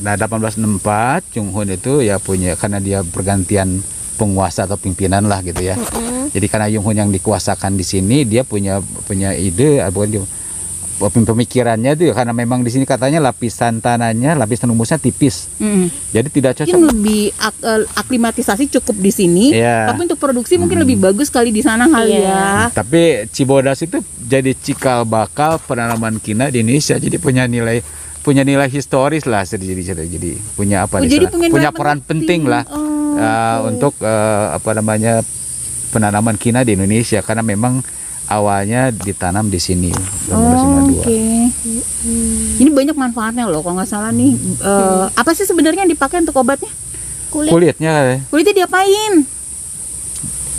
nah 0.00 0.14
1864 0.16 1.22
Chung 1.30 1.48
Hun 1.52 1.68
itu 1.70 1.92
ya 2.00 2.16
punya 2.18 2.56
karena 2.56 2.78
dia 2.78 3.04
pergantian 3.04 3.84
penguasa 4.20 4.68
atau 4.68 4.76
pimpinan 4.76 5.24
lah 5.24 5.40
gitu 5.40 5.64
ya. 5.64 5.80
Jadi 6.28 6.46
karena 6.46 6.68
Yung 6.68 6.84
Hun 6.84 6.94
yang 6.94 7.08
dikuasakan 7.08 7.74
di 7.74 7.82
sini 7.82 8.22
dia 8.22 8.44
punya 8.44 8.78
punya 9.02 9.32
ide 9.32 9.80
ah, 9.80 9.88
bukan 9.88 10.08
dia 10.10 10.22
pem- 11.00 11.24
pemikirannya 11.24 11.96
itu 11.96 12.04
ya, 12.04 12.14
karena 12.14 12.30
memang 12.30 12.60
di 12.60 12.68
sini 12.68 12.84
katanya 12.84 13.18
lapisan 13.18 13.80
tanahnya 13.80 14.36
lapisan 14.36 14.68
humusnya 14.68 14.94
tipis. 14.96 15.48
Mm. 15.56 15.88
Jadi 16.12 16.28
tidak 16.30 16.52
Mungkin 16.54 16.68
cocok. 16.70 16.88
lebih 16.92 17.22
ak- 17.34 17.62
eh, 17.64 17.82
aklimatisasi 17.96 18.68
cukup 18.70 19.00
di 19.00 19.08
sini, 19.10 19.44
Iya. 19.50 19.88
tapi 19.88 20.04
untuk 20.04 20.20
produksi 20.20 20.54
mungkin 20.54 20.76
lebih 20.78 21.00
bagus 21.00 21.26
kali 21.26 21.48
di 21.48 21.64
sana 21.64 21.88
kali 21.88 22.14
Iya. 22.14 22.28
ya. 22.28 22.44
Tapi 22.70 23.02
Cibodas 23.28 23.80
itu 23.80 23.98
jadi 24.20 24.52
cikal 24.52 25.02
bakal 25.02 25.56
penanaman 25.58 26.20
kina 26.20 26.46
di 26.46 26.60
Indonesia. 26.60 26.94
Jadi 26.94 27.16
punya 27.16 27.48
nilai 27.48 27.80
punya 28.20 28.44
nilai 28.44 28.68
historis 28.68 29.24
lah 29.24 29.40
jadi 29.42 29.64
jadi 29.82 30.04
jadi 30.04 30.30
punya 30.52 30.84
apa 30.84 31.00
Oh, 31.00 31.00
nih, 31.00 31.08
jadi 31.08 31.24
punya 31.48 31.72
peran 31.72 32.04
penting. 32.04 32.44
penting 32.44 32.52
lah 32.52 32.68
Oh, 32.68 32.89
uh, 33.20 33.58
untuk 33.64 33.94
uh, 34.00 34.56
apa 34.56 34.70
namanya 34.72 35.20
penanaman 35.90 36.34
kina 36.34 36.62
di 36.62 36.72
Indonesia 36.72 37.20
karena 37.20 37.42
memang 37.42 37.84
awalnya 38.26 38.88
ditanam 38.88 39.50
di 39.50 39.58
sini 39.58 39.90
Oh, 40.30 40.94
1952. 40.94 41.02
Oke. 41.02 41.20
Ini 42.62 42.70
banyak 42.70 42.94
manfaatnya 42.94 43.50
loh 43.50 43.58
kalau 43.60 43.74
nggak 43.74 43.90
salah 43.90 44.14
nih. 44.14 44.38
Eh, 44.38 45.04
Apa 45.10 45.34
sih 45.34 45.42
sebenarnya 45.42 45.82
yang 45.82 45.90
dipakai 45.90 46.22
untuk 46.22 46.38
obatnya? 46.38 46.70
Kulit, 47.28 47.50
Kulitnya 47.50 48.22
Kulitnya 48.26 48.54
diapain? 48.54 49.26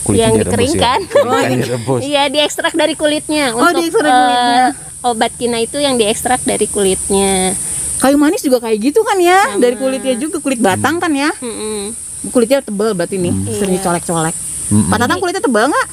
kulitnya 0.01 0.27
Yang 0.27 0.33
ya. 0.33 0.41
dikeringkan. 0.43 0.99
Dikeringkan, 1.07 1.59
direbus. 1.61 2.01
Iya, 2.01 2.23
diekstrak 2.27 2.73
dari 2.73 2.93
kulitnya. 2.97 3.53
Oh, 3.53 3.63
Untuk 3.63 3.79
diekstrak 3.79 4.03
eh, 4.03 4.19
kulitnya. 4.19 4.65
obat 5.01 5.31
kina 5.37 5.57
itu 5.61 5.77
yang 5.77 5.95
diekstrak 5.95 6.41
dari 6.43 6.65
kulitnya. 6.67 7.53
Kayu 8.01 8.17
manis 8.17 8.41
juga 8.41 8.57
kayak 8.59 8.81
gitu 8.81 9.05
kan 9.05 9.15
ya? 9.15 9.55
Dari 9.55 9.77
kulitnya 9.77 10.17
juga 10.17 10.41
kulit 10.41 10.57
batang 10.57 10.97
kan 10.97 11.13
ya? 11.13 11.29
Mm-mm. 11.37 11.93
Kulitnya 12.29 12.61
tebal 12.61 12.93
berarti 12.93 13.17
nih, 13.17 13.33
sering 13.51 13.73
Iya. 13.73 13.81
dicolek-colek. 13.81 14.35
Mm-mm. 14.71 14.87
Pak 14.87 14.97
Tatang 15.01 15.19
kulitnya 15.19 15.41
tebal 15.41 15.65
nggak? 15.67 15.87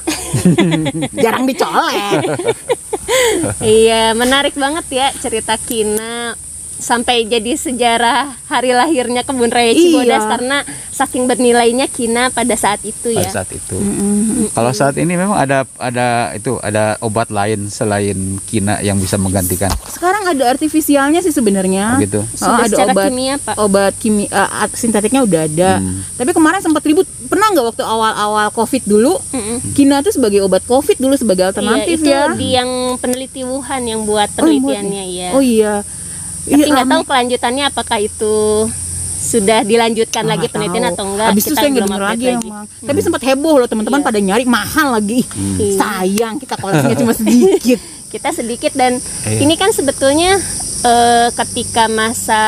Jarang 1.25 1.45
dicolek. 1.45 2.23
Iya, 3.59 4.13
menarik 4.13 4.53
banget 4.53 4.85
ya 4.93 5.09
cerita 5.17 5.57
Kina 5.57 6.37
sampai 6.79 7.23
jadi 7.23 7.53
sejarah 7.53 8.31
hari 8.47 8.71
lahirnya 8.71 9.21
kebun 9.21 9.49
raya 9.49 9.71
Cibodas 9.71 10.21
Iya. 10.21 10.31
karena 10.31 10.59
saking 10.89 11.27
bernilainya 11.27 11.87
Kina 11.87 12.31
pada 12.31 12.55
saat 12.55 12.79
itu 12.83 13.11
pada 13.11 13.27
ya. 13.27 13.31
saat 13.33 13.51
itu. 13.51 13.77
Kalau 14.49 14.71
saat 14.71 14.95
ini 14.95 15.13
memang 15.13 15.35
ada 15.35 15.67
ada 15.77 16.33
itu 16.33 16.57
ada 16.59 16.95
obat 16.99 17.29
lain 17.29 17.67
selain 17.67 18.17
kina 18.45 18.79
yang 18.79 18.97
bisa 18.97 19.15
menggantikan. 19.15 19.69
Sekarang 19.85 20.25
ada 20.25 20.49
artifisialnya 20.49 21.19
sih 21.19 21.31
sebenarnya. 21.31 21.95
Oh, 21.95 22.01
gitu. 22.01 22.21
Oh, 22.23 22.31
Sudah 22.33 22.59
ada 22.61 22.69
secara 22.69 22.93
obat 22.93 23.07
kimia, 23.07 23.35
Pak. 23.37 23.55
obat 23.59 23.93
kimia 23.97 24.29
eh, 24.29 24.69
sintetiknya 24.73 25.23
udah 25.23 25.41
ada. 25.45 25.71
Hmm. 25.79 26.01
Tapi 26.15 26.31
kemarin 26.31 26.61
sempat 26.61 26.83
ribut. 26.83 27.07
Pernah 27.29 27.53
nggak 27.53 27.67
waktu 27.67 27.83
awal-awal 27.83 28.49
COVID 28.51 28.83
dulu? 28.85 29.21
Mm-mm. 29.31 29.75
Kina 29.75 30.01
tuh 30.01 30.11
sebagai 30.11 30.41
obat 30.41 30.65
COVID 30.65 30.97
dulu 30.97 31.13
sebagai 31.13 31.45
Iya, 31.45 31.51
alternatif 31.51 31.97
itu 31.99 32.09
ya. 32.09 32.33
di 32.33 32.49
yang 32.53 32.71
peneliti 32.97 33.43
Wuhan 33.43 33.85
yang 33.85 34.01
buat 34.03 34.31
Oh, 34.35 34.47
yang 34.47 34.63
buat 34.63 34.79
penelitiannya 34.79 35.05
ya. 35.11 35.29
Oh 35.33 35.43
iya. 35.43 35.75
Tapi 36.49 36.59
Iya, 36.59 36.67
nggak 36.67 36.83
lama. 36.83 36.95
tahu 36.95 37.03
kelanjutannya 37.05 37.65
apakah 37.67 37.99
itu 37.99 38.35
sudah 39.19 39.61
dilanjutkan 39.63 40.23
Ah, 40.23 40.29
lagi 40.29 40.41
nggak 40.41 40.55
penelitian 40.55 40.85
tahu. 40.85 40.93
atau 40.93 41.05
enggak. 41.07 41.27
Habis 41.29 41.43
itu 41.43 41.49
kita 41.49 41.57
saya 41.57 41.67
nggak 41.67 41.77
belum 41.77 41.91
denger 41.91 42.05
update 42.05 42.23
lagi, 42.31 42.49
emang. 42.49 42.65
Tapi 42.81 42.99
sempat 43.01 43.23
heboh 43.25 43.55
loh 43.57 43.69
teman-teman 43.69 44.01
Iya. 44.01 44.07
pada 44.07 44.19
nyari 44.21 44.45
mahal 44.47 44.89
lagi. 44.93 45.21
Iya. 45.59 45.75
Sayang 45.77 46.35
kita 46.39 46.55
koleksinya 46.57 46.97
cuma 46.97 47.13
sedikit. 47.13 47.79
kita 48.15 48.29
sedikit 48.33 48.73
dan 48.73 48.93
Iya. 49.25 49.39
ini 49.43 49.55
kan 49.55 49.71
sebetulnya 49.71 50.39
eh, 50.81 51.29
ketika 51.35 51.89
masa 51.89 52.43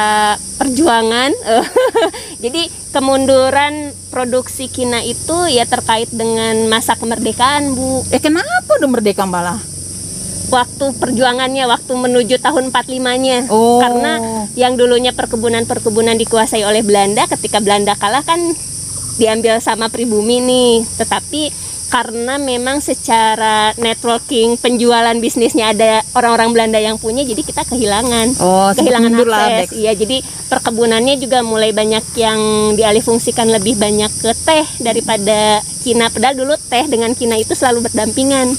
perjuangan 0.56 1.34
eh, 1.34 1.66
jadi 2.44 2.62
kemunduran 2.90 3.74
produksi 4.08 4.66
kina 4.66 5.00
itu 5.00 5.34
ya 5.48 5.64
terkait 5.64 6.06
dengan 6.08 6.66
masa 6.66 6.94
kemerdekaan 6.94 7.74
bu 7.74 8.06
Eh 8.08 8.18
kenapa 8.18 8.46
udah 8.72 8.88
merdeka 8.88 9.24
malah? 9.24 9.58
Waktu 10.50 10.84
perjuangannya 10.98 11.64
waktu 11.64 11.92
menuju 11.94 12.42
tahun 12.42 12.74
45-nya 12.74 13.46
Oh. 13.48 13.78
karena 13.78 14.12
yang 14.58 14.74
dulunya 14.74 15.14
perkebunan-perkebunan 15.14 16.18
dikuasai 16.18 16.66
oleh 16.66 16.82
Belanda 16.82 17.24
ketika 17.30 17.62
Belanda 17.62 17.94
kalah 17.94 18.26
kan 18.26 18.38
diambil 19.16 19.60
sama 19.60 19.92
pribumi 19.92 20.40
nih. 20.40 20.82
Tetapi 20.96 21.70
karena 21.90 22.38
memang 22.38 22.78
secara 22.78 23.74
networking 23.74 24.54
penjualan 24.54 25.12
bisnisnya 25.18 25.74
ada 25.74 26.06
orang-orang 26.14 26.54
Belanda 26.54 26.78
yang 26.78 27.02
punya 27.02 27.26
jadi 27.26 27.42
kita 27.42 27.66
kehilangan. 27.66 28.38
Oh, 28.38 28.70
kehilangan 28.78 29.10
akses. 29.10 29.74
Iya 29.74 29.98
jadi 29.98 30.22
perkebunannya 30.46 31.18
juga 31.18 31.42
mulai 31.42 31.74
banyak 31.74 32.14
yang 32.14 32.40
dialihfungsikan 32.78 33.50
lebih 33.50 33.74
banyak 33.74 34.10
ke 34.22 34.32
teh 34.46 34.66
daripada 34.78 35.62
kina 35.82 36.10
padahal 36.14 36.38
dulu 36.38 36.54
teh 36.70 36.86
dengan 36.86 37.10
kina 37.18 37.34
itu 37.34 37.58
selalu 37.58 37.90
berdampingan 37.90 38.54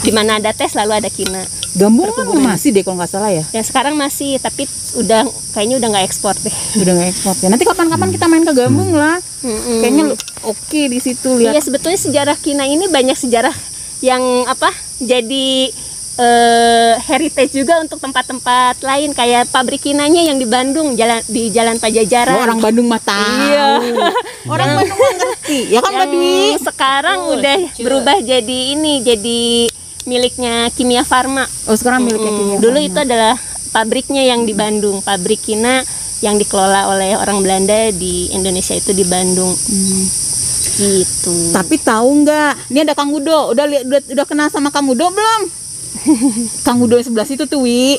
di 0.00 0.10
mana 0.10 0.40
ada 0.40 0.50
teh 0.50 0.66
selalu 0.66 0.92
ada 0.96 1.10
kina 1.12 1.44
Gambung 1.70 2.10
kan 2.10 2.26
masih 2.26 2.74
deh 2.74 2.82
kalau 2.82 2.98
nggak 2.98 3.10
salah 3.10 3.30
ya. 3.30 3.46
yang 3.54 3.62
sekarang 3.62 3.94
masih 3.94 4.42
tapi 4.42 4.66
udah 4.98 5.22
kayaknya 5.54 5.78
udah 5.78 5.88
nggak 5.94 6.02
ekspor 6.02 6.34
deh 6.34 6.50
Udah 6.82 6.92
nggak 6.98 7.10
ekspor 7.14 7.34
ya. 7.38 7.46
Nanti 7.46 7.62
kapan-kapan 7.62 8.10
kita 8.10 8.26
main 8.26 8.42
ke 8.42 8.50
Gambung 8.50 8.90
lah. 8.90 9.22
Mm-mm. 9.46 9.78
Kayaknya 9.78 10.02
lu- 10.10 10.18
oke 10.50 10.80
di 10.90 10.98
situ 10.98 11.38
Iya 11.38 11.54
lihat. 11.54 11.62
sebetulnya 11.62 11.94
sejarah 11.94 12.36
Kina 12.42 12.66
ini 12.66 12.90
banyak 12.90 13.14
sejarah 13.14 13.54
yang 14.02 14.18
apa 14.50 14.66
jadi 14.98 15.70
eh, 16.18 16.92
heritage 17.06 17.54
juga 17.54 17.78
untuk 17.78 18.02
tempat-tempat 18.02 18.82
lain 18.82 19.14
kayak 19.14 19.48
pabrik 19.48 19.80
Kinanya 19.80 20.26
yang 20.26 20.36
di 20.36 20.44
Bandung 20.44 20.98
jalan 20.98 21.22
di 21.30 21.54
Jalan 21.54 21.78
Pajajaran. 21.78 22.34
Oh, 22.34 22.44
orang 22.44 22.58
Bandung 22.58 22.90
mah 22.90 22.98
tahu. 22.98 23.46
Iya. 23.46 23.68
Orang 24.52 24.68
Bandung 24.74 24.98
ngerti. 24.98 25.58
Ya 25.70 25.78
kan 25.78 26.10
sekarang 26.58 27.18
udah 27.30 27.58
berubah 27.78 28.18
jadi 28.20 28.58
ini 28.74 29.00
jadi 29.00 29.70
miliknya 30.10 30.66
Kimia 30.74 31.06
Farma. 31.06 31.46
Oh, 31.70 31.78
sekarang 31.78 32.02
miliknya 32.02 32.34
Kimia 32.34 32.58
Dulu 32.58 32.74
Farma. 32.74 32.88
itu 32.90 32.98
adalah 32.98 33.34
pabriknya 33.70 34.26
yang 34.26 34.42
di 34.42 34.50
Bandung, 34.50 34.98
pabrik 35.06 35.38
Kina 35.38 35.86
yang 36.20 36.34
dikelola 36.36 36.90
oleh 36.90 37.14
orang 37.14 37.38
Belanda 37.40 37.94
di 37.94 38.28
Indonesia 38.34 38.74
itu 38.74 38.90
di 38.90 39.06
Bandung. 39.06 39.54
Gitu. 40.80 41.54
Tapi 41.54 41.78
tahu 41.80 42.26
nggak? 42.26 42.74
Ini 42.74 42.82
ada 42.82 42.98
Kang 42.98 43.14
Udo. 43.14 43.54
Udah 43.54 43.64
lihat 43.70 43.84
udah, 43.86 44.00
udah 44.18 44.26
kenal 44.26 44.48
sama 44.50 44.74
Kang 44.74 44.90
Udo 44.90 45.06
belum? 45.08 45.42
Kang 46.66 46.82
Udo 46.82 46.98
yang 46.98 47.06
sebelah 47.06 47.28
situ 47.28 47.46
tuh, 47.46 47.62
Wi. 47.64 47.96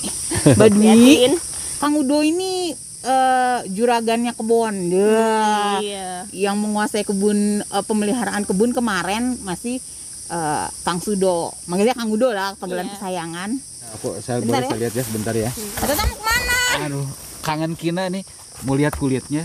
Mbak 0.58 0.70
Dwi. 0.75 0.86
Liatin. 0.86 1.34
Kang 1.82 1.98
Udo 1.98 2.22
ini 2.22 2.74
eh, 3.01 3.60
juragannya 3.70 4.38
kebun. 4.38 4.75
Ya. 4.94 5.82
Iya. 5.82 6.10
Yang 6.30 6.56
menguasai 6.62 7.03
kebun 7.06 7.65
eh, 7.65 7.84
pemeliharaan 7.86 8.46
kebun 8.46 8.74
kemarin 8.74 9.38
masih 9.41 9.82
eh, 10.31 10.67
Kang 10.81 10.97
Sudo. 10.97 11.51
Manggilnya 11.67 11.93
Kang 11.93 12.07
Udo 12.07 12.31
lah, 12.31 12.55
panggilan 12.55 12.88
Iya. 12.88 12.93
kesayangan. 12.95 13.50
Aku 13.91 14.15
saya 14.17 14.39
Bentar 14.39 14.63
boleh 14.63 14.63
ya. 14.63 14.69
saya 14.69 14.79
lihat 14.79 14.93
ya 14.95 15.03
sebentar 15.03 15.35
ya. 15.35 15.51
Atau 15.77 15.93
kamu 15.93 16.13
ke 16.15 16.23
mana? 16.23 16.59
Aduh, 16.81 17.07
kangen 17.41 17.73
kina 17.75 18.07
nih. 18.07 18.23
Mau 18.61 18.73
lihat 18.73 18.95
kulitnya. 18.95 19.43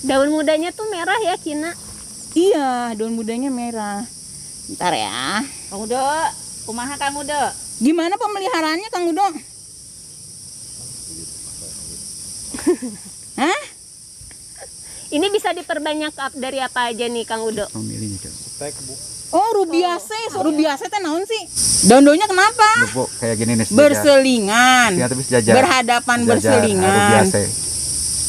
Daun 0.00 0.28
mudanya 0.28 0.70
tuh 0.70 0.86
merah 0.88 1.18
ya 1.20 1.34
Kina. 1.36 1.74
Iya, 2.32 2.94
daun 2.94 3.14
mudanya 3.14 3.48
merah. 3.48 4.02
Bentar 4.66 4.92
ya. 4.92 5.42
Kang 5.70 5.80
Udo, 5.80 5.98
kumaha 6.64 6.94
Kang 6.94 7.14
Udo? 7.14 7.42
Gimana 7.78 8.14
pemeliharaannya 8.14 8.88
Kang 8.90 9.06
Udo? 9.06 9.22
Hah? 13.38 13.60
Ini 15.08 15.26
bisa 15.30 15.50
diperbanyak 15.50 16.12
dari 16.36 16.58
apa 16.58 16.90
aja 16.90 17.06
nih 17.06 17.24
Kang 17.24 17.40
Udo? 17.40 17.64
Kamu 17.66 17.80
milihnya 17.80 18.18
coba. 18.22 18.68
Oh, 19.28 19.48
rubiase. 19.54 20.16
Rubiase 20.32 20.88
teh 20.88 21.00
naon 21.00 21.20
sih? 21.22 21.42
Daun-daunnya 21.84 22.24
kenapa? 22.24 22.68
Lupa 22.82 23.04
kayak 23.18 23.36
gini 23.36 23.52
nih. 23.54 23.66
sejajar. 23.66 23.80
Berselingan. 23.84 24.90
Ya, 24.96 25.06
tapi 25.06 25.22
sejajar. 25.22 25.54
Berhadapan 25.54 26.18
Sejajar, 26.18 26.32
berselingan. 26.32 26.88
haru 26.88 27.10
biasa. 27.12 27.36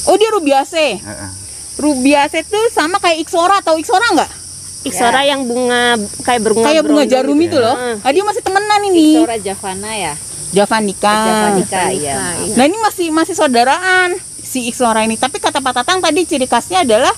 Oh, 0.05 0.15
dia 0.15 0.29
rubiase. 0.29 0.87
Heeh. 0.99 1.31
Rubiase 1.79 2.39
tuh 2.43 2.65
sama 2.69 2.99
kayak 2.99 3.23
Ixora 3.23 3.63
atau 3.63 3.79
Ixora 3.79 4.11
enggak? 4.11 4.31
Iksora 4.79 5.23
yang 5.23 5.43
bunga 5.43 5.95
kayak 6.23 6.39
bunga 6.41 6.67
kayak 6.67 6.83
bunga 6.83 7.03
berondong 7.03 7.11
jarum 7.11 7.37
gitu 7.37 7.47
itu 7.47 7.57
ya. 7.57 7.63
loh. 7.63 7.75
Heeh. 7.79 7.95
Ah, 8.03 8.11
dia 8.11 8.23
masih 8.23 8.41
temenan 8.43 8.81
ini. 8.85 9.07
Sora 9.15 9.37
Javana 9.39 9.91
ya? 9.91 10.13
Javanica. 10.49 11.15
Javanica, 11.23 11.81
iya. 11.93 12.15
Iya. 12.41 12.55
Nah, 12.57 12.63
ini 12.67 12.77
masih 12.79 13.07
masih 13.09 13.35
saudaraan 13.35 14.15
si 14.39 14.67
Ixora 14.67 15.07
ini. 15.07 15.15
Tapi 15.15 15.39
kata 15.39 15.59
Pak 15.59 15.73
Tatang 15.73 16.03
tadi 16.03 16.23
ciri 16.23 16.43
khasnya 16.43 16.83
adalah 16.83 17.11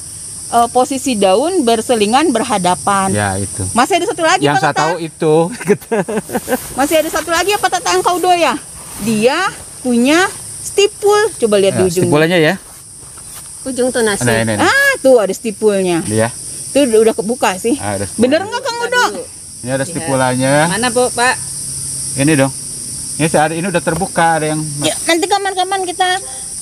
eh, 0.51 0.67
posisi 0.69 1.15
daun 1.15 1.63
berselingan 1.63 2.29
berhadapan. 2.35 3.09
Ya 3.11 3.39
itu. 3.39 3.63
Masih 3.71 4.03
ada 4.03 4.05
satu 4.11 4.23
lagi 4.23 4.43
Yang 4.43 4.55
Pak 4.59 4.63
saya 4.63 4.75
tahu 4.75 4.95
itu. 4.99 5.35
Masih 6.79 6.95
ada 6.99 7.09
satu 7.09 7.29
lagi 7.31 7.51
apa 7.55 7.67
Tatang 7.71 8.03
Kaudo 8.03 8.31
ya? 8.35 8.55
Dia 9.01 9.37
punya 9.81 10.27
stipul. 10.61 11.31
Coba 11.39 11.55
lihat 11.57 11.79
di 11.79 11.83
Ya, 11.83 11.87
ujungnya. 11.87 12.03
stipulannya 12.05 12.39
ya. 12.39 12.55
Ujung 13.61 13.93
tuh 13.93 14.01
nasi. 14.01 14.25
Nah, 14.25 14.41
ini. 14.41 14.57
nih. 14.57 14.57
Ah, 14.61 14.91
tuh 15.01 15.21
ada 15.21 15.33
stipulnya. 15.33 16.01
Dia. 16.05 16.29
Itu 16.71 16.87
udah, 16.87 17.13
kebuka 17.13 17.59
sih. 17.59 17.75
Ah. 17.77 17.99
Bener 18.17 18.41
nggak 18.41 18.61
Kang 18.63 18.77
Udo? 18.87 19.05
Ini 19.61 19.77
ada 19.77 19.85
stipulanya. 19.85 20.65
Mana 20.71 20.89
Bu, 20.89 21.05
Pak? 21.13 21.35
Ini 22.17 22.33
dong. 22.33 22.51
Ini 23.21 23.27
ada 23.37 23.53
ini 23.53 23.67
udah 23.69 23.83
terbuka 23.83 24.41
ada 24.41 24.49
yang 24.49 24.61
Ya, 24.81 24.95
nanti 25.05 25.29
kapan-kapan 25.29 25.85
kita 25.85 26.09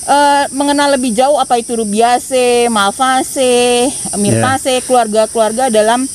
eh, 0.06 0.44
mengenal 0.54 0.96
lebih 0.96 1.12
jauh 1.12 1.36
apa 1.36 1.58
itu 1.60 1.76
rubiaceae, 1.76 2.68
malvaceae, 2.72 3.90
myrtaceae, 4.16 4.84
keluarga-keluarga 4.84 5.68
dalam 5.68 6.08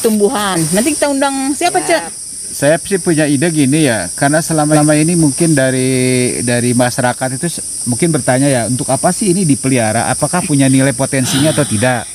tumbuhan. 0.00 0.56
Nanti 0.72 0.96
kita 0.96 1.12
undang 1.12 1.52
siapa, 1.56 1.84
Cek? 1.84 2.20
saya 2.50 2.82
sih 2.82 2.98
punya 2.98 3.30
ide 3.30 3.46
gini 3.54 3.86
ya, 3.86 4.10
karena 4.18 4.42
selama 4.42 4.74
lama 4.74 4.94
ini 4.98 5.14
mungkin 5.14 5.54
dari 5.54 6.42
dari 6.42 6.74
masyarakat 6.74 7.38
itu 7.38 7.62
mungkin 7.86 8.10
bertanya 8.10 8.50
ya, 8.50 8.62
untuk 8.66 8.90
apa 8.90 9.14
sih 9.14 9.30
ini 9.30 9.46
dipelihara? 9.46 10.10
Apakah 10.10 10.42
punya 10.42 10.66
nilai 10.66 10.90
potensinya 10.90 11.54
atau 11.54 11.62
tidak? 11.62 12.10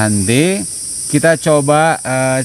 Nanti 0.00 0.64
kita 1.12 1.36
coba 1.36 2.00
eh, 2.00 2.40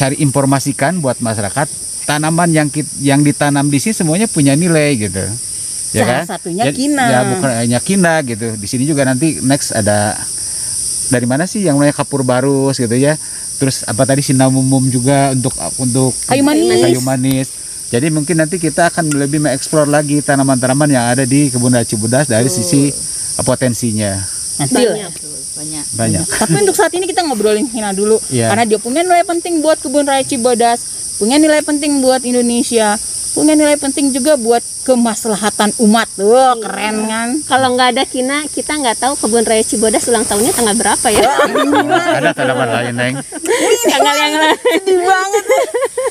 cari 0.00 0.16
informasikan 0.24 0.98
buat 1.04 1.20
masyarakat 1.20 1.68
tanaman 2.08 2.48
yang 2.56 2.68
yang 3.04 3.20
ditanam 3.20 3.68
di 3.68 3.76
sini 3.76 3.92
semuanya 3.92 4.26
punya 4.26 4.56
nilai 4.56 4.96
gitu. 4.96 5.28
Ya 5.90 6.04
Salah 6.04 6.14
kan? 6.18 6.24
satunya 6.28 6.64
Ya- 6.64 6.74
kina. 6.74 7.04
Ya 7.04 7.20
bukan 7.26 7.50
hanya 7.50 7.78
kina 7.78 8.20
gitu. 8.22 8.52
Di 8.54 8.66
sini 8.66 8.84
juga 8.84 9.02
nanti 9.02 9.40
next 9.40 9.72
ada 9.72 10.16
dari 11.08 11.24
mana 11.24 11.44
sih 11.44 11.60
yang 11.60 11.76
namanya 11.76 11.96
kapur 11.96 12.20
barus 12.20 12.76
gitu 12.76 12.92
ya. 12.92 13.16
Terus 13.56 13.82
apa 13.82 14.04
tadi 14.04 14.20
sinamumum 14.20 14.86
juga 14.86 15.32
untuk 15.32 15.50
untuk 15.78 16.12
Kayu 16.26 16.42
manis. 16.42 16.78
kayu 16.78 17.00
manis. 17.00 17.48
Jadi 17.88 18.12
mungkin 18.12 18.36
nanti 18.36 18.56
kita 18.56 18.86
akan 18.86 19.08
lebih 19.10 19.40
mengeksplor 19.40 19.88
lagi 19.88 20.20
tanaman-tanaman 20.20 20.88
yang 20.88 21.08
ada 21.08 21.24
di 21.24 21.48
kebun 21.48 21.72
raya 21.72 21.82
Cibodas 21.82 22.28
dari 22.28 22.46
sisi 22.46 22.92
uh, 23.34 23.42
potensinya 23.42 24.12
Nanti 24.58 24.84
lah. 24.84 25.08
Banyak. 25.08 25.12
Banyak. 25.56 25.84
banyak. 25.96 26.24
Tapi 26.44 26.54
untuk 26.60 26.76
saat 26.76 26.92
ini 26.92 27.08
kita 27.08 27.24
ngobrolin 27.24 27.64
Hina 27.64 27.90
dulu 27.90 28.20
Iya. 28.28 28.52
karena 28.52 28.64
dia 28.66 28.78
punya 28.78 29.00
nilai 29.00 29.24
penting 29.24 29.58
buat 29.58 29.80
kebun 29.80 30.04
raya 30.04 30.20
Cibodas, 30.20 30.84
punya 31.16 31.34
nilai 31.34 31.58
penting 31.60 31.98
buat 31.98 32.22
Indonesia, 32.22 32.94
punya 33.38 33.54
nilai 33.54 33.78
penting 33.78 34.10
juga 34.10 34.34
buat 34.34 34.58
kemaslahatan 34.82 35.70
umat. 35.86 36.10
Wah, 36.18 36.58
keren 36.58 37.06
kan? 37.06 37.28
Kalau 37.46 37.78
nggak 37.78 37.94
ada 37.94 38.02
kina, 38.02 38.42
kita 38.50 38.74
nggak 38.74 38.98
tahu 38.98 39.14
kebun 39.14 39.46
raya 39.46 39.62
Cibodas 39.62 40.10
ulang 40.10 40.26
tahunnya 40.26 40.50
tanggal 40.58 40.74
berapa 40.74 41.06
ya? 41.14 41.30
ada 42.18 42.34
tanaman 42.34 42.66
lain, 42.66 42.94
Neng. 42.98 43.14
tanggal 43.94 44.14
yang 44.18 44.34
lain. 44.42 44.58
Sedih 44.58 44.98
banget. 45.06 45.44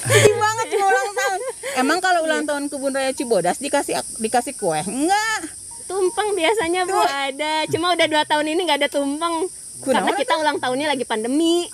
Sedih 0.08 0.36
banget 0.40 0.68
ulang 0.80 1.10
tahun. 1.12 1.40
Emang 1.76 2.00
kalau 2.00 2.24
ulang 2.24 2.48
tahun 2.48 2.64
kebun 2.72 2.96
raya 2.96 3.12
Cibodas 3.12 3.60
dikasih 3.60 4.00
dikasih 4.24 4.56
kue? 4.56 4.80
Enggak. 4.88 5.52
Tumpeng 5.88 6.32
biasanya 6.32 6.88
bu 6.88 7.00
ada, 7.00 7.68
cuma 7.68 7.92
udah 7.96 8.08
dua 8.08 8.24
tahun 8.24 8.56
ini 8.56 8.60
nggak 8.64 8.88
ada 8.88 8.90
tumpeng. 8.92 9.52
Karena 9.84 10.10
Kunaon 10.10 10.18
kita 10.18 10.34
ulang 10.42 10.58
tahunnya 10.58 10.88
lagi 10.90 11.06
pandemi. 11.06 11.70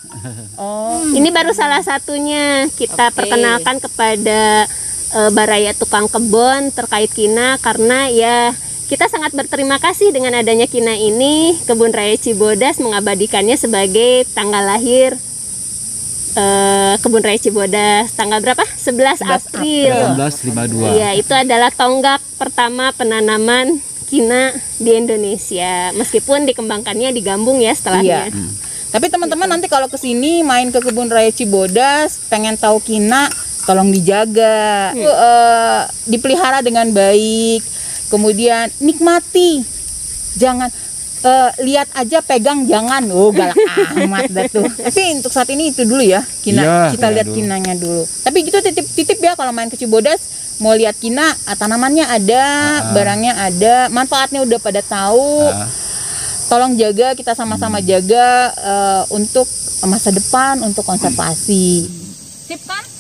Oh, 0.60 1.00
Ini 1.02 1.30
baru 1.32 1.56
salah 1.56 1.80
satunya 1.80 2.68
kita 2.76 3.10
Oke. 3.10 3.16
perkenalkan 3.24 3.80
kepada 3.80 4.68
eh, 5.14 5.32
Baraya 5.32 5.72
Tukang 5.78 6.10
Kebun 6.10 6.74
terkait 6.74 7.10
Kina 7.14 7.62
karena 7.62 8.10
ya 8.10 8.58
kita 8.90 9.10
sangat 9.10 9.32
berterima 9.34 9.80
kasih 9.80 10.12
dengan 10.14 10.38
adanya 10.38 10.68
Kina 10.68 10.94
ini 10.94 11.58
Kebun 11.66 11.96
Raya 11.96 12.18
Cibodas 12.20 12.78
mengabadikannya 12.78 13.56
sebagai 13.56 14.28
tanggal 14.36 14.66
lahir 14.66 15.16
eh, 16.36 16.94
Kebun 17.00 17.24
Raya 17.24 17.40
Cibodas 17.40 18.14
tanggal 18.14 18.44
berapa? 18.44 18.62
11, 18.66 19.24
11 19.24 19.30
April. 19.30 19.94
1852. 20.20 20.98
Iya, 21.00 21.10
itu 21.18 21.34
adalah 21.34 21.72
tonggak 21.72 22.20
pertama 22.36 22.92
penanaman 22.94 23.80
Kina 24.14 24.54
di 24.78 24.94
Indonesia. 24.94 25.90
Meskipun 25.98 26.46
dikembangkannya 26.46 27.10
di 27.10 27.22
Gambung 27.26 27.58
ya 27.58 27.74
setelahnya. 27.74 28.30
Iya. 28.30 28.62
Tapi 28.94 29.10
teman-teman 29.10 29.50
nanti 29.50 29.66
kalau 29.66 29.90
ke 29.90 29.98
sini 29.98 30.46
main 30.46 30.70
ke 30.70 30.78
kebun 30.78 31.10
raya 31.10 31.34
Cibodas, 31.34 32.22
pengen 32.30 32.54
tahu 32.62 32.78
kina, 32.78 33.26
tolong 33.64 33.90
dijaga, 33.90 34.92
Eh, 34.94 35.82
dipelihara 36.08 36.60
dengan 36.60 36.90
baik, 36.92 37.64
kemudian 38.08 38.68
nikmati, 38.80 39.64
jangan 40.36 40.70
eh, 41.24 41.52
lihat 41.64 41.88
aja 41.96 42.20
pegang 42.20 42.68
jangan, 42.68 43.08
oh 43.16 43.32
galak 43.32 43.56
amat 44.04 44.28
dah 44.30 44.46
tuh. 44.52 44.68
Tapi 44.68 45.02
untuk 45.24 45.32
saat 45.32 45.48
ini 45.50 45.72
itu 45.72 45.88
dulu 45.88 46.04
ya, 46.04 46.22
kina. 46.44 46.62
Iya, 46.62 46.78
kita 46.94 47.08
iya 47.08 47.16
lihat 47.20 47.28
dulu. 47.32 47.36
kinanya 47.40 47.74
dulu. 47.80 48.04
Tapi 48.04 48.38
gitu 48.44 48.58
titip-titip 48.60 49.18
ya 49.24 49.34
kalau 49.40 49.56
main 49.56 49.72
ke 49.72 49.80
Cibodas, 49.80 50.20
mau 50.60 50.76
lihat 50.76 51.00
kina, 51.00 51.24
ah, 51.48 51.56
tanamannya 51.56 52.06
ada, 52.06 52.44
barangnya 52.92 53.34
ada, 53.40 53.76
manfaatnya 53.90 54.44
udah 54.44 54.60
pada 54.60 54.84
tahu. 54.84 55.48
Ah, 55.48 55.72
tolong 56.52 56.76
jaga 56.78 57.16
kita 57.18 57.34
sama-sama 57.34 57.80
jaga 57.82 58.52
eh, 58.54 59.04
untuk 59.16 59.48
masa 59.88 60.12
depan 60.12 60.60
untuk 60.62 60.84
konservasi. 60.86 61.88
Sip 62.48 62.62
kan? 62.68 62.84
Ya, 62.84 62.93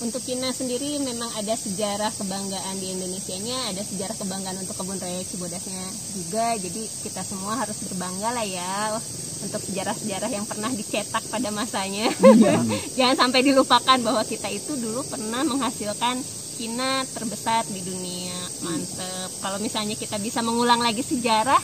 untuk 0.00 0.24
Kina 0.24 0.48
sendiri 0.48 0.96
memang 1.04 1.28
ada 1.36 1.52
sejarah 1.52 2.08
kebanggaan 2.16 2.76
di 2.80 2.96
Indonesianya, 2.96 3.68
ada 3.68 3.84
sejarah 3.84 4.16
kebanggaan 4.16 4.56
untuk 4.64 4.72
kebun 4.80 4.96
raya 4.96 5.20
Cibodasnya 5.20 5.84
juga. 6.16 6.56
Jadi 6.56 6.88
kita 7.04 7.20
semua 7.20 7.60
harus 7.60 7.76
berbangga 7.84 8.32
lah 8.32 8.46
ya 8.48 8.96
untuk 9.44 9.60
sejarah-sejarah 9.60 10.30
yang 10.32 10.48
pernah 10.48 10.72
dicetak 10.72 11.24
pada 11.28 11.52
masanya. 11.52 12.08
Jangan 12.98 13.28
sampai 13.28 13.40
dilupakan 13.44 13.98
bahwa 14.00 14.24
kita 14.24 14.48
itu 14.48 14.76
dulu 14.76 15.04
pernah 15.04 15.44
menghasilkan 15.44 16.20
Kina 16.56 17.04
terbesar 17.16 17.64
di 17.68 17.80
dunia. 17.80 18.36
Mantep. 18.64 19.32
Kalau 19.40 19.56
misalnya 19.60 19.96
kita 19.96 20.20
bisa 20.20 20.44
mengulang 20.44 20.80
lagi 20.84 21.00
sejarah, 21.00 21.60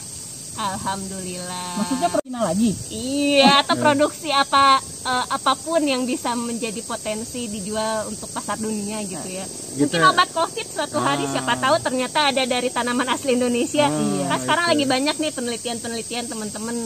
alhamdulillah. 0.57 1.69
maksudnya 1.77 2.09
perkina 2.09 2.40
lagi 2.42 2.71
Iya, 2.88 3.62
atau 3.62 3.77
produksi 3.77 4.29
apa 4.29 4.79
eh, 4.81 5.27
apa 5.29 5.53
pun 5.57 5.81
yang 5.81 6.03
bisa 6.03 6.33
menjadi 6.33 6.81
potensi 6.83 7.47
dijual 7.47 8.09
untuk 8.09 8.29
pasar 8.29 8.57
dunia 8.57 9.01
gitu 9.03 9.25
ya. 9.25 9.45
Mungkin 9.77 10.01
Gitu. 10.01 10.09
obat 10.09 10.29
Covid 10.31 10.66
suatu 10.66 10.99
hari 10.99 11.29
siapa 11.29 11.55
tahu 11.55 11.77
ternyata 11.79 12.33
ada 12.33 12.42
dari 12.42 12.69
tanaman 12.69 13.07
asli 13.07 13.37
Indonesia. 13.37 13.87
Iya, 13.87 14.25
kan 14.27 14.38
sekarang 14.40 14.66
lagi 14.66 14.85
banyak 14.85 15.16
nih 15.16 15.33
penelitian-penelitian 15.33 16.27
teman-teman 16.27 16.77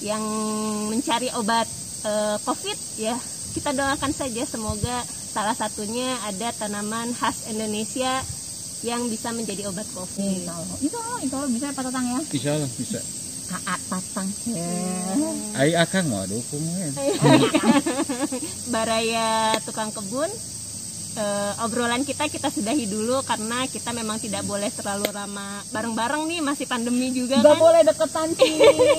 yang 0.00 0.22
mencari 0.88 1.28
obat 1.34 1.66
eh, 2.04 2.36
Covid 2.40 2.78
ya. 2.96 3.16
Kita 3.48 3.74
doakan 3.74 4.12
saja 4.12 4.44
semoga 4.44 5.02
salah 5.28 5.52
satunya 5.52 6.14
ada 6.24 6.54
tanaman 6.54 7.10
khas 7.12 7.50
Indonesia 7.50 8.22
yang 8.86 9.06
bisa 9.10 9.34
menjadi 9.34 9.66
obat 9.70 9.86
Covid. 9.90 10.22
insya 10.22 10.54
Allah. 10.54 10.76
Insya 10.78 11.00
Allah, 11.02 11.18
insya 11.24 11.36
Allah. 11.40 11.50
Bisa 11.50 11.64
ya 11.66 11.72
Pak 11.74 11.84
Tatang 11.88 12.06
ya? 12.06 12.20
Insya 12.30 12.50
Allah 12.54 12.70
bisa. 12.74 13.00
taat 13.48 13.80
Tatang. 13.88 14.28
Ai 15.56 15.72
akang 15.72 16.06
mau 16.12 16.20
dukung 16.28 16.60
ya. 16.62 16.88
Baraya 18.74 19.56
tukang 19.64 19.88
kebun 19.88 20.28
eh, 21.18 21.64
obrolan 21.64 22.04
kita 22.06 22.30
kita 22.30 22.48
sudahi 22.48 22.86
dulu 22.86 23.20
karena 23.26 23.66
kita 23.66 23.90
memang 23.90 24.22
tidak 24.22 24.46
boleh 24.46 24.70
terlalu 24.70 25.10
lama 25.10 25.62
bareng-bareng 25.74 26.28
nih 26.30 26.40
masih 26.44 26.66
pandemi 26.70 27.10
juga 27.10 27.42
nggak 27.42 27.56
kan? 27.58 27.62
boleh 27.62 27.80
deketan 27.82 28.28
sih 28.38 28.52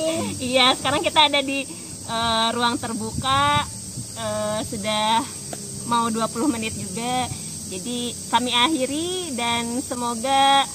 iya 0.51 0.75
sekarang 0.75 1.01
kita 1.05 1.31
ada 1.31 1.39
di 1.39 1.63
eh, 2.09 2.47
ruang 2.51 2.75
terbuka 2.75 3.63
eh, 4.19 4.59
sudah 4.67 5.23
mau 5.87 6.11
20 6.11 6.53
menit 6.53 6.73
juga 6.77 7.25
jadi 7.69 8.17
kami 8.33 8.49
akhiri 8.49 9.37
dan 9.37 9.77
semoga 9.85 10.65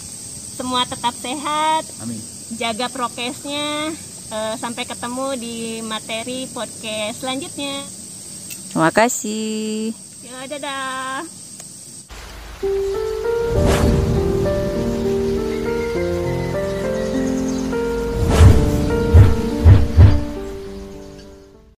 semua 0.54 0.86
tetap 0.86 1.10
sehat. 1.18 1.82
Amin. 2.00 2.22
Jaga 2.54 2.86
prokesnya. 2.86 3.90
Uh, 4.32 4.56
sampai 4.56 4.88
ketemu 4.88 5.36
di 5.36 5.56
materi 5.84 6.48
podcast 6.50 7.20
selanjutnya. 7.22 7.84
Terima 8.72 8.90
kasih. 8.90 9.92
Ya, 10.24 10.48
dadah. 10.48 11.22